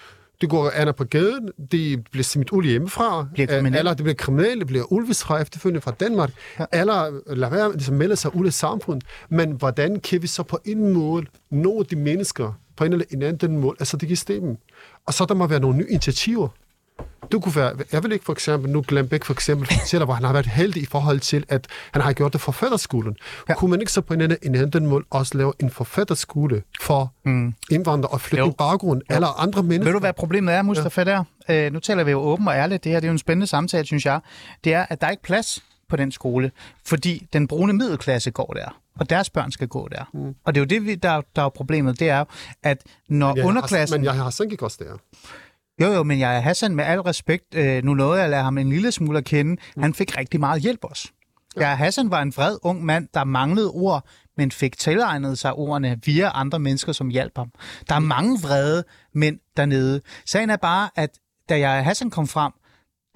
[0.43, 4.15] du går Anna på gaden, de bliver smidt ud hjemmefra, Bliver øh, eller det bliver
[4.15, 6.65] kriminelle, det bliver ulvesfra efterfølgende fra Danmark, ja.
[6.73, 9.05] eller lad være med at melde sig ud af samfundet.
[9.29, 13.23] Men hvordan kan vi så på en måde nå de mennesker på en eller en
[13.23, 14.59] anden måde, altså det giver stemmen.
[15.07, 16.49] Og så der må være nogle nye initiativer.
[17.33, 20.15] Det kunne være, jeg vil ikke for eksempel, nu Glenn Beck for eksempel fortæller, hvor
[20.15, 23.17] han har været heldig i forhold til, at han har gjort det for forfatterskolen.
[23.49, 23.55] Ja.
[23.55, 27.13] Kunne man ikke så på en anden, en anden måde også lave en forfatterskole for
[27.25, 27.55] mm.
[27.71, 29.85] indvandrere og flygtninge baggrund, eller andre mennesker?
[29.85, 31.05] Ved du, hvad problemet er, Mustafa, ja.
[31.05, 31.25] der?
[31.67, 32.85] Øh, nu taler vi jo åben og ærligt.
[32.85, 34.21] Det her det er jo en spændende samtale, synes jeg.
[34.65, 36.51] Det er, at der er ikke plads på den skole,
[36.87, 40.05] fordi den brune middelklasse går der, og deres børn skal gå der.
[40.15, 40.35] Mm.
[40.45, 42.01] Og det er jo det, der, der er problemet.
[42.01, 42.25] Det er
[42.63, 43.95] at når jeg underklassen...
[43.95, 44.97] Har, men jeg har sådan ikke også der.
[45.81, 48.59] Jo, jo, men jeg Hassan, med al respekt, øh, nu nåede jeg at lade ham
[48.59, 49.57] en lille smule at kende.
[49.77, 49.83] Mm.
[49.83, 51.09] Han fik rigtig meget hjælp også.
[51.57, 56.01] Ja, Hassan var en vred ung mand, der manglede ord, men fik tilegnet sig ordene
[56.05, 57.51] via andre mennesker, som hjalp ham.
[57.89, 60.01] Der er mange vrede mænd dernede.
[60.27, 61.11] Sagen er bare, at
[61.49, 62.53] da jeg Hassan kom frem,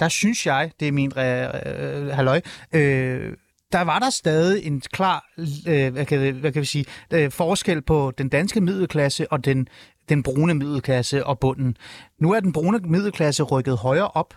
[0.00, 2.40] der synes jeg, det er min øh, øh, halløj,
[2.72, 3.32] øh,
[3.72, 5.24] der var der stadig en klar
[5.68, 9.68] øh, hvad, kan, hvad kan vi sige, øh, forskel på den danske middelklasse og den,
[10.08, 11.76] den brune middelklasse og bunden.
[12.18, 14.34] Nu er den brune middelklasse rykket højere op,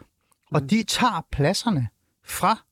[0.52, 1.88] og de tager pladserne
[2.26, 2.66] fra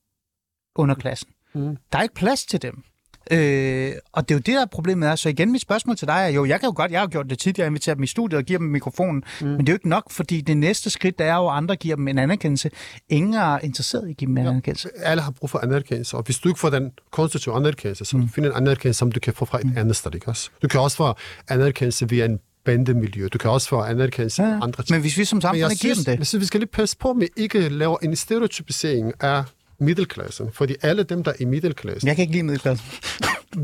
[0.76, 1.30] underklassen.
[1.54, 1.78] Mm.
[1.92, 2.84] Der er ikke plads til dem.
[3.32, 5.16] Øh, og det er jo det, der er problemet er.
[5.16, 7.30] Så igen, mit spørgsmål til dig er jo, jeg kan jo godt, jeg har gjort
[7.30, 9.48] det tit, jeg inviterer dem i studiet og giver dem mikrofonen, mm.
[9.48, 11.76] men det er jo ikke nok, fordi det næste skridt, der er jo, at andre
[11.76, 12.72] giver dem en anerkendelse.
[13.10, 14.90] Ingen er interesseret i at give dem en anerkendelse.
[14.96, 18.30] Alle har brug for anerkendelse, og hvis du ikke får den konstitutive anerkendelse, så mm.
[18.30, 19.78] find en anerkendelse, som du kan få fra et mm.
[19.78, 20.50] andet sted, ikke også?
[20.62, 21.14] Du kan også få
[21.48, 23.28] anerkendelse via en bandemiljø.
[23.28, 24.92] Du kan også få anerkendelse Ja, af andre ting.
[24.96, 26.98] men hvis vi som samfund ikke giver dem det, jeg synes, vi skal lige passe
[26.98, 29.44] på med ikke at lave en stereotypisering af
[29.80, 32.88] middelklassen, fordi alle dem, der er i middelklassen, jeg kan ikke lide middelklassen.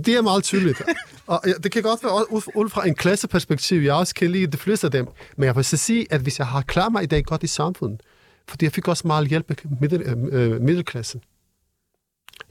[0.05, 0.81] det er meget tydeligt.
[1.27, 4.47] Og ja, det kan godt være ud- ud fra en klasseperspektiv, jeg også kan lide
[4.47, 7.03] de fleste af dem, men jeg vil så sige, at hvis jeg har klaret mig
[7.03, 8.01] i dag godt i samfundet,
[8.47, 11.21] fordi jeg fik også meget hjælp af middel, øh, middelklassen.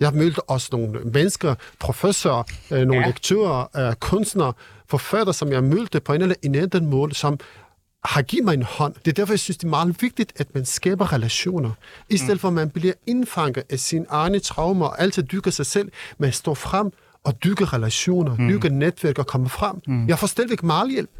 [0.01, 3.07] Jeg har mødt også nogle mennesker, professorer, øh, nogle Ja.
[3.07, 4.53] lektører, øh, kunstnere,
[4.89, 7.39] forfattere, som jeg mødte på en eller en anden måde, som
[8.05, 8.95] har givet mig en hånd.
[8.95, 11.71] Det er derfor, jeg synes, det er meget vigtigt, at man skaber relationer.
[12.11, 15.67] I stedet for, at man bliver indfanget af sine egne traumer og altid dykker sig
[15.67, 16.91] selv, men står frem
[17.25, 18.49] og dykker relationer, mm.
[18.49, 19.77] dykker netværk og kommer frem.
[19.87, 20.09] Mm.
[20.09, 21.11] Jeg får stadigvæk meget hjælp.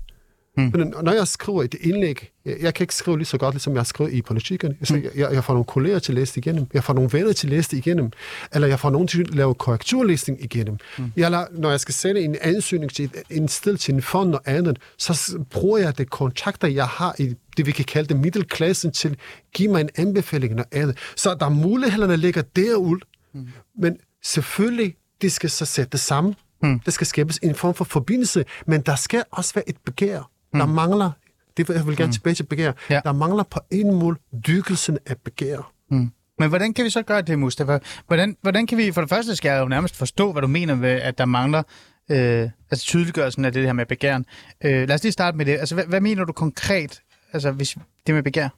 [0.57, 0.73] Mm.
[0.75, 3.73] Men når jeg skriver et indlæg, jeg, jeg kan ikke skrive lige så godt, ligesom
[3.73, 4.73] jeg har skrevet i politikken.
[4.73, 6.67] Altså, jeg, jeg, jeg får nogle kolleger til at læse det igennem.
[6.75, 8.11] Jeg får nogle venner til at læse det igennem.
[8.55, 10.77] Eller jeg får nogen til at lave korrekturlæsning igennem.
[10.99, 11.13] Mm.
[11.17, 14.35] Jeg lader, når jeg skal sende en ansøgning til et, en sted til en fond
[14.35, 18.17] og andet, så bruger jeg det kontakter, jeg har i det, vi kan kalde det
[18.17, 19.17] middelklassen, til at
[19.55, 20.99] give mig en anbefaling og andet.
[21.17, 23.01] Så der er mulighederne, der ligger derude.
[23.35, 23.49] Mm.
[23.79, 26.35] Men selvfølgelig, det skal så sætte sammen.
[26.63, 26.81] Mm.
[26.81, 30.31] Der skal skabes en form for forbindelse, men der skal også være et begær.
[30.55, 30.59] Mm.
[30.61, 31.11] Der mangler,
[31.57, 32.13] det vil jeg vil gerne mm.
[32.13, 33.01] tilbage til begær, Ja.
[33.05, 35.73] der mangler på en måde dykkelsen af begær.
[35.91, 36.11] Mm.
[36.39, 37.79] Men hvordan kan vi så gøre det, Mustafa?
[38.07, 40.75] Hvordan, hvordan kan vi, for det første skal jeg jo nærmest forstå, hvad du mener
[40.75, 41.63] med, at der mangler
[42.11, 44.27] øh, altså tydeliggørelsen af det her med begæren.
[44.65, 45.59] Øh, lad os lige starte med det.
[45.59, 47.03] Altså, hvad, hvad mener du konkret,
[47.33, 47.77] altså hvis
[48.07, 48.49] det med begær?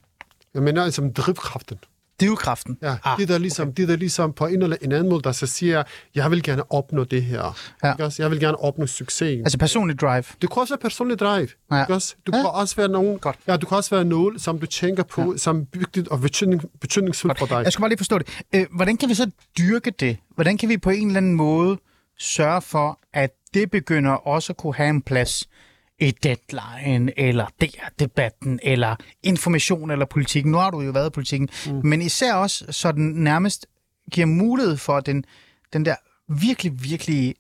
[0.55, 1.79] Jeg mener altså drivkraften.
[2.21, 2.79] Drivkraften.
[2.83, 3.77] Ja, Ah, det, der ligesom, okay.
[3.77, 5.83] det der ligesom på en eller en anden måde, der så siger,
[6.15, 7.57] jeg vil gerne opnå det her.
[7.85, 7.93] Ja.
[7.93, 8.23] Ikke også?
[8.23, 9.39] Jeg vil gerne opnå succes.
[9.41, 10.23] Altså personlig drive.
[10.43, 11.49] Det kan også være personlig drive.
[11.73, 11.81] Ja.
[11.81, 12.15] Ikke også?
[12.27, 12.41] Du Ja.
[12.43, 13.37] kan også være nogen, Godt.
[13.47, 15.39] ja, du kan også være nogen, som du tænker på, ja.
[15.39, 17.63] som vigtigt og betydning, betydningsfuldt for dig.
[17.65, 18.29] Jeg skal bare lige forstå det.
[18.55, 20.17] Øh, hvordan kan vi så dyrke det?
[20.35, 21.79] Hvordan kan vi på en eller anden måde
[22.19, 25.45] sørge for, at det begynder også at kunne have en plads
[25.99, 30.53] i deadline, eller DR-debatten, eller information, eller politikken.
[30.53, 31.49] Nu har du jo været i politikken.
[31.67, 31.81] Mm.
[31.85, 33.67] Men især også, så den nærmest
[34.13, 35.25] giver mulighed for den,
[35.73, 35.95] den der
[36.29, 37.35] virkelig, virkelig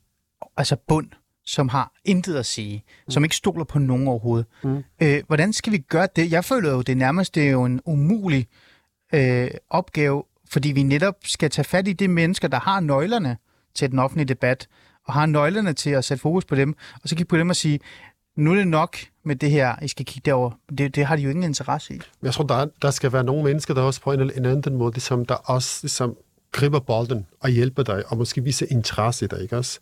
[0.56, 1.08] altså bund,
[1.44, 3.10] som har intet at sige, mm.
[3.10, 4.46] som ikke stoler på nogen overhovedet.
[4.64, 4.84] Mm.
[5.02, 6.32] Øh, hvordan skal vi gøre det?
[6.32, 8.46] Jeg føler jo, det nærmest det er jo en umulig
[9.12, 13.36] øh, opgave, fordi vi netop skal tage fat i de mennesker, der har nøglerne
[13.74, 14.68] til den offentlige debat,
[15.04, 17.56] og har nøglerne til at sætte fokus på dem, og så kigge på dem og
[17.56, 17.80] sige,
[18.36, 20.50] nu er det nok med det her, I skal kigge derover.
[20.78, 22.00] Det, det har de jo ingen interesse i.
[22.22, 24.74] Jeg tror, der, der skal være nogle mennesker, der også på en eller en anden
[24.76, 26.16] måde, ligesom, der også ligesom,
[26.52, 29.78] griber bolden og hjælper dig, og måske viser interesse i dig, ikke også?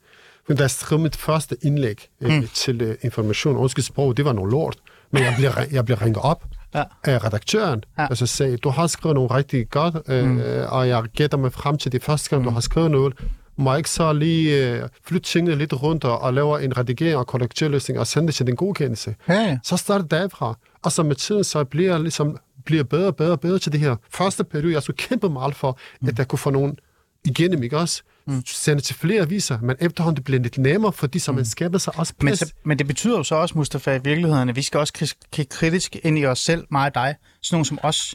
[0.48, 2.48] Men jeg skrev mit første indlæg øh, Mm.
[2.54, 4.76] til øh, information og sprog, det var noget lort.
[5.10, 6.44] Men jeg blev, jeg blev ringet op
[6.74, 6.82] Ja.
[7.04, 8.02] af redaktøren, Ja.
[8.02, 8.08] ja.
[8.08, 10.40] og så sagde, du har skrevet noget rigtig godt, øh, mm.
[10.68, 12.48] og jeg gætter mig frem til det første gang, mm.
[12.48, 13.14] du har skrevet noget.
[13.76, 18.00] Ikke så lige øh, flytte tingene lidt rundt og, og lave en redigering og korrekturløsning
[18.00, 19.14] og sende det til den godkendelse?
[19.28, 19.58] Ja.
[19.62, 20.58] Så starter det derfra.
[20.82, 23.72] Og så med tiden, så bliver jeg ligesom bliver bedre og bedre og bedre til
[23.72, 23.96] det her.
[24.10, 26.08] Første periode, jeg skulle kæmpe meget for, mm.
[26.08, 26.78] at jeg kunne få nogen
[27.24, 28.02] igennem, ikke også?
[28.26, 28.42] Mm.
[28.46, 31.98] Sende til flere aviser, men efterhånden det bliver lidt nemmere, fordi så man skaber sig
[31.98, 32.38] også Men, pres.
[32.38, 35.50] så, men det betyder jo så også, Mustafa, i virkeligheden, at vi skal også kigge
[35.50, 38.14] kritisk ind i os selv, mig og dig, sådan nogen som os.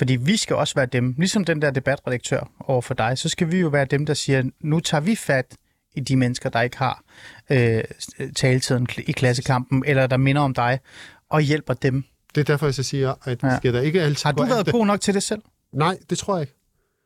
[0.00, 3.52] Fordi vi skal også være dem, ligesom den der debatredaktør over for dig, så skal
[3.52, 5.56] vi jo være dem, der siger, nu tager vi fat
[5.94, 7.02] i de mennesker, der ikke har
[7.50, 7.84] øh,
[8.36, 10.78] taletiden i klassekampen, eller der minder om dig,
[11.30, 12.04] og hjælper dem.
[12.34, 13.48] Det er derfor, jeg så siger, at Ja.
[13.48, 13.56] ja.
[13.56, 15.42] skal der ikke altid Har du været efter- god nok til det selv?
[15.72, 16.54] Nej, det tror jeg ikke.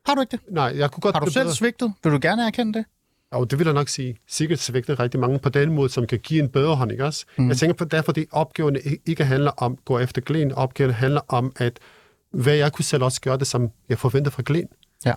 [0.05, 0.39] Har du ikke det?
[0.49, 1.55] Nej, jeg kunne godt Har du selv bedre.
[1.55, 1.93] svigtet?
[2.03, 2.85] Vil du gerne erkende det?
[3.31, 4.17] Og det vil jeg nok sige.
[4.27, 7.25] Sikkert svigter rigtig mange på den måde, som kan give en bedre hånd, ikke også?
[7.37, 7.47] Mm.
[7.49, 10.51] Jeg tænker på, derfor det opgaverne i- ikke handler om at gå efter Glenn.
[10.51, 11.79] Opgaven handler om, at
[12.35, 14.67] hvad jeg kunne selv også gøre det, som jeg forventer fra Glenn.
[15.05, 15.13] Ja.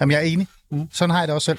[0.00, 0.46] Jamen, jeg er enig.
[0.70, 0.88] Mm.
[0.92, 1.58] Sådan har jeg det også selv.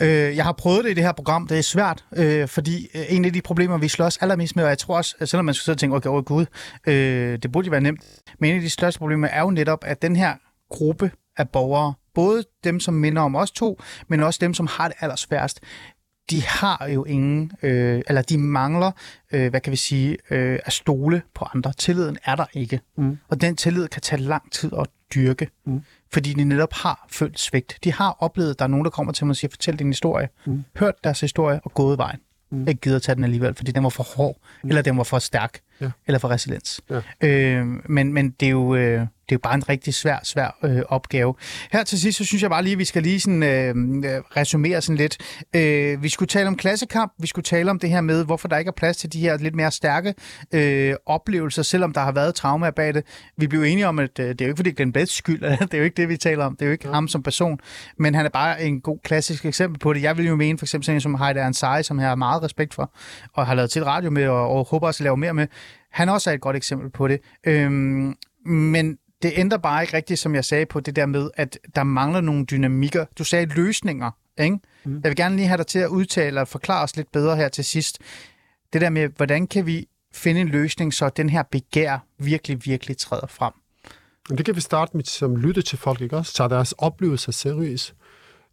[0.00, 1.46] Øh, jeg har prøvet det i det her program.
[1.46, 4.70] Det er svært, øh, fordi øh, en af de problemer, vi slås allermest med, og
[4.70, 6.46] jeg tror også, selvom man skulle sidde og tænke, okay, oh, gud,
[6.86, 8.00] øh, det burde jo være nemt,
[8.38, 10.34] men en af de største problemer er jo netop, at den her
[10.70, 14.88] gruppe af borgere, både dem, som minder om os to, men også dem, som har
[14.88, 15.60] det allersværest,
[16.30, 18.90] de har jo ingen, øh, eller de mangler,
[19.32, 21.72] øh, hvad kan vi sige, øh, at stole på andre.
[21.72, 22.80] Tilliden er der ikke.
[22.96, 23.18] Mm.
[23.28, 25.80] Og den tillid kan tage lang tid at dyrke, Mm.
[26.12, 27.78] fordi de netop har følt svigt.
[27.84, 29.86] De har oplevet, at der er nogen, der kommer til mig og siger, fortæl din
[29.86, 30.28] historie.
[30.46, 30.64] Mm.
[30.76, 32.18] Hørt deres historie og gået vejen.
[32.50, 32.68] Mm.
[32.68, 34.68] Ikke gider at tage den alligevel, fordi den var for hård, mm.
[34.68, 35.90] eller den var for stærk, Ja.
[36.06, 36.80] eller for resiliens.
[36.90, 37.28] Ja.
[37.28, 40.58] Øh, men men det, er jo, øh, det er jo bare en rigtig svær, svær
[40.62, 41.34] øh, opgave.
[41.72, 44.20] Her til sidst, så synes jeg bare lige, at vi skal lige sådan, øh, øh,
[44.36, 45.16] resumere sådan lidt.
[45.56, 48.58] Øh, vi skulle tale om klassekamp, vi skulle tale om det her med, hvorfor der
[48.58, 50.14] ikke er plads til de her lidt mere stærke
[50.54, 53.04] øh, oplevelser, selvom der har været traumer bag det.
[53.36, 55.74] Vi blev enige om, at øh, det er jo ikke fordi Glenn Beds skyld, det
[55.74, 56.56] er jo ikke det, vi taler om.
[56.56, 56.94] Det er jo ikke ja.
[56.94, 57.60] ham som person,
[57.98, 60.02] men han er bare en god klassisk eksempel på det.
[60.02, 62.42] Jeg vil jo mene for eksempel sådan en som Heide Ansari, som jeg har meget
[62.42, 62.92] respekt for,
[63.32, 65.46] og har lavet til radio med, og, og håber også at lave mere med.
[65.90, 67.20] Han også er et godt eksempel på det.
[67.44, 68.14] Øhm,
[68.46, 71.82] men det ændrer bare ikke rigtigt, som jeg sagde på det der med, at der
[71.82, 73.04] mangler nogle dynamikker.
[73.18, 74.58] Du sagde løsninger, ikke?
[74.84, 74.94] Mm.
[74.94, 77.48] Jeg vil gerne lige have dig til at udtale og forklare os lidt bedre her
[77.48, 77.98] til sidst.
[78.72, 82.96] Det der med, hvordan kan vi finde en løsning, så den her begær virkelig, virkelig
[82.96, 83.52] træder frem?
[84.28, 86.34] Det kan vi starte med som lytte til folk, ikke også?
[86.34, 87.94] Tag deres oplevelser seriøst.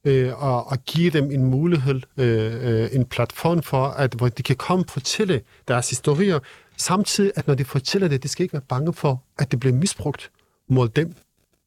[0.06, 4.44] Øh, og, og give dem en mulighed, øh, øh, en platform for, at hvor de
[4.44, 6.40] kan komme og fortælle deres historier,
[6.78, 9.76] samtidig at når de fortæller det, de skal ikke være bange for, at det bliver
[9.76, 10.32] misbrugt.
[10.70, 11.16] Mod dem,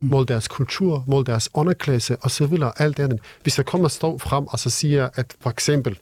[0.00, 3.20] mod deres kultur, mod deres underklasse videre, alt det andet.
[3.42, 5.98] Hvis jeg kommer og står frem og så siger, at for eksempel,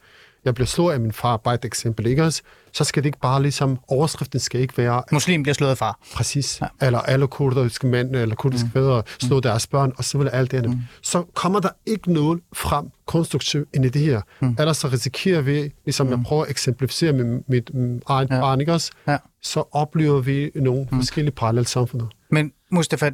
[0.49, 2.43] jeg bliver slået af min far, bare et eksempel, ikke også?
[2.73, 5.99] Så skal det ikke bare ligesom, overskriften skal ikke være, Muslim bliver slået af far.
[6.15, 6.61] Præcis.
[6.61, 6.87] Ja.
[6.87, 8.73] Eller alle kurdiske mænd eller kurdiske mm.
[8.73, 9.43] fædre slå mm.
[9.43, 10.71] deres børn, og så vil alt det andet.
[10.71, 10.81] Mm.
[11.03, 14.21] Så kommer der ikke noget frem konstruktivt ind i det her.
[14.41, 14.57] Mm.
[14.59, 16.13] Ellers så risikerer vi, ligesom mm.
[16.13, 18.41] jeg prøver at eksemplificere med mit mm, eget ja.
[18.41, 18.93] barn, ikke også?
[19.09, 19.17] Ja.
[19.43, 20.99] Så oplever vi nogle mm.
[20.99, 22.03] forskellige parallelle samfund.
[22.31, 23.11] Men Mustafa,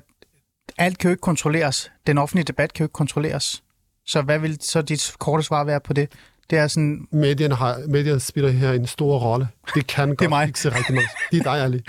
[0.79, 1.91] alt kan jo ikke kontrolleres.
[2.07, 3.63] Den offentlige debat kan jo ikke kontrolleres.
[4.07, 6.09] Så hvad vil så dit korte svar være på det?
[6.51, 9.49] Det er sådan, Medierne, har, medierne spiller her en stor rolle.
[9.75, 10.47] Det kan godt mig.
[10.47, 11.09] ikke se rigtig meget.
[11.31, 11.83] Det er dig, Ali.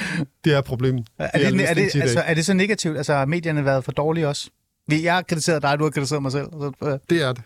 [0.44, 1.08] Det er problemet.
[1.18, 2.98] er, jeg det, er, lyst det, altså, er det så negativt?
[2.98, 4.50] Altså har medierne været for dårlige også?
[4.88, 6.48] Vi- Jeg har kritiseret dig, du har kritiseret mig selv.
[6.84, 7.44] Øh, Det er det.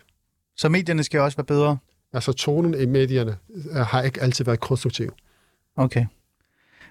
[0.56, 1.78] så medierne skal også være bedre.
[2.12, 3.36] Altså, tonen i medierne
[3.72, 5.12] øh, har ikke altid været konstruktiv.
[5.76, 6.06] Okay.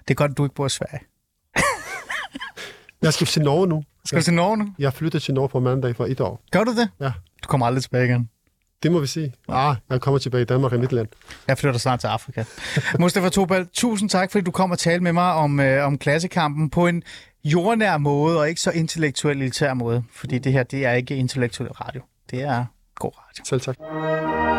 [0.08, 1.00] Det er godt, at du ikke bor i Sverige.
[3.02, 3.84] Jeg skal til Norge nu.
[4.04, 4.74] Skal du til Norge nu?
[4.78, 6.40] Jeg flytter til Norge på mandag for et år.
[6.52, 6.88] Gør du det?
[7.00, 7.12] Ja.
[7.42, 8.28] Du kommer aldrig tilbage igen.
[8.82, 9.34] Det må vi sige.
[9.48, 11.08] Ah, jeg kommer tilbage i Danmark og Midtland.
[11.48, 12.44] Jeg flytter snart til Afrika.
[12.98, 16.70] Mustafa Tobal, tusind tak, fordi du kom og talte med mig om, øh, om klassekampen
[16.70, 17.02] på en
[17.44, 20.04] jordnær måde, og ikke så intellektuel elitær måde.
[20.14, 22.02] Fordi det her, det er ikke intellektuel radio.
[22.30, 22.64] Det er
[22.94, 23.44] god radio.
[23.44, 24.49] Selv tak.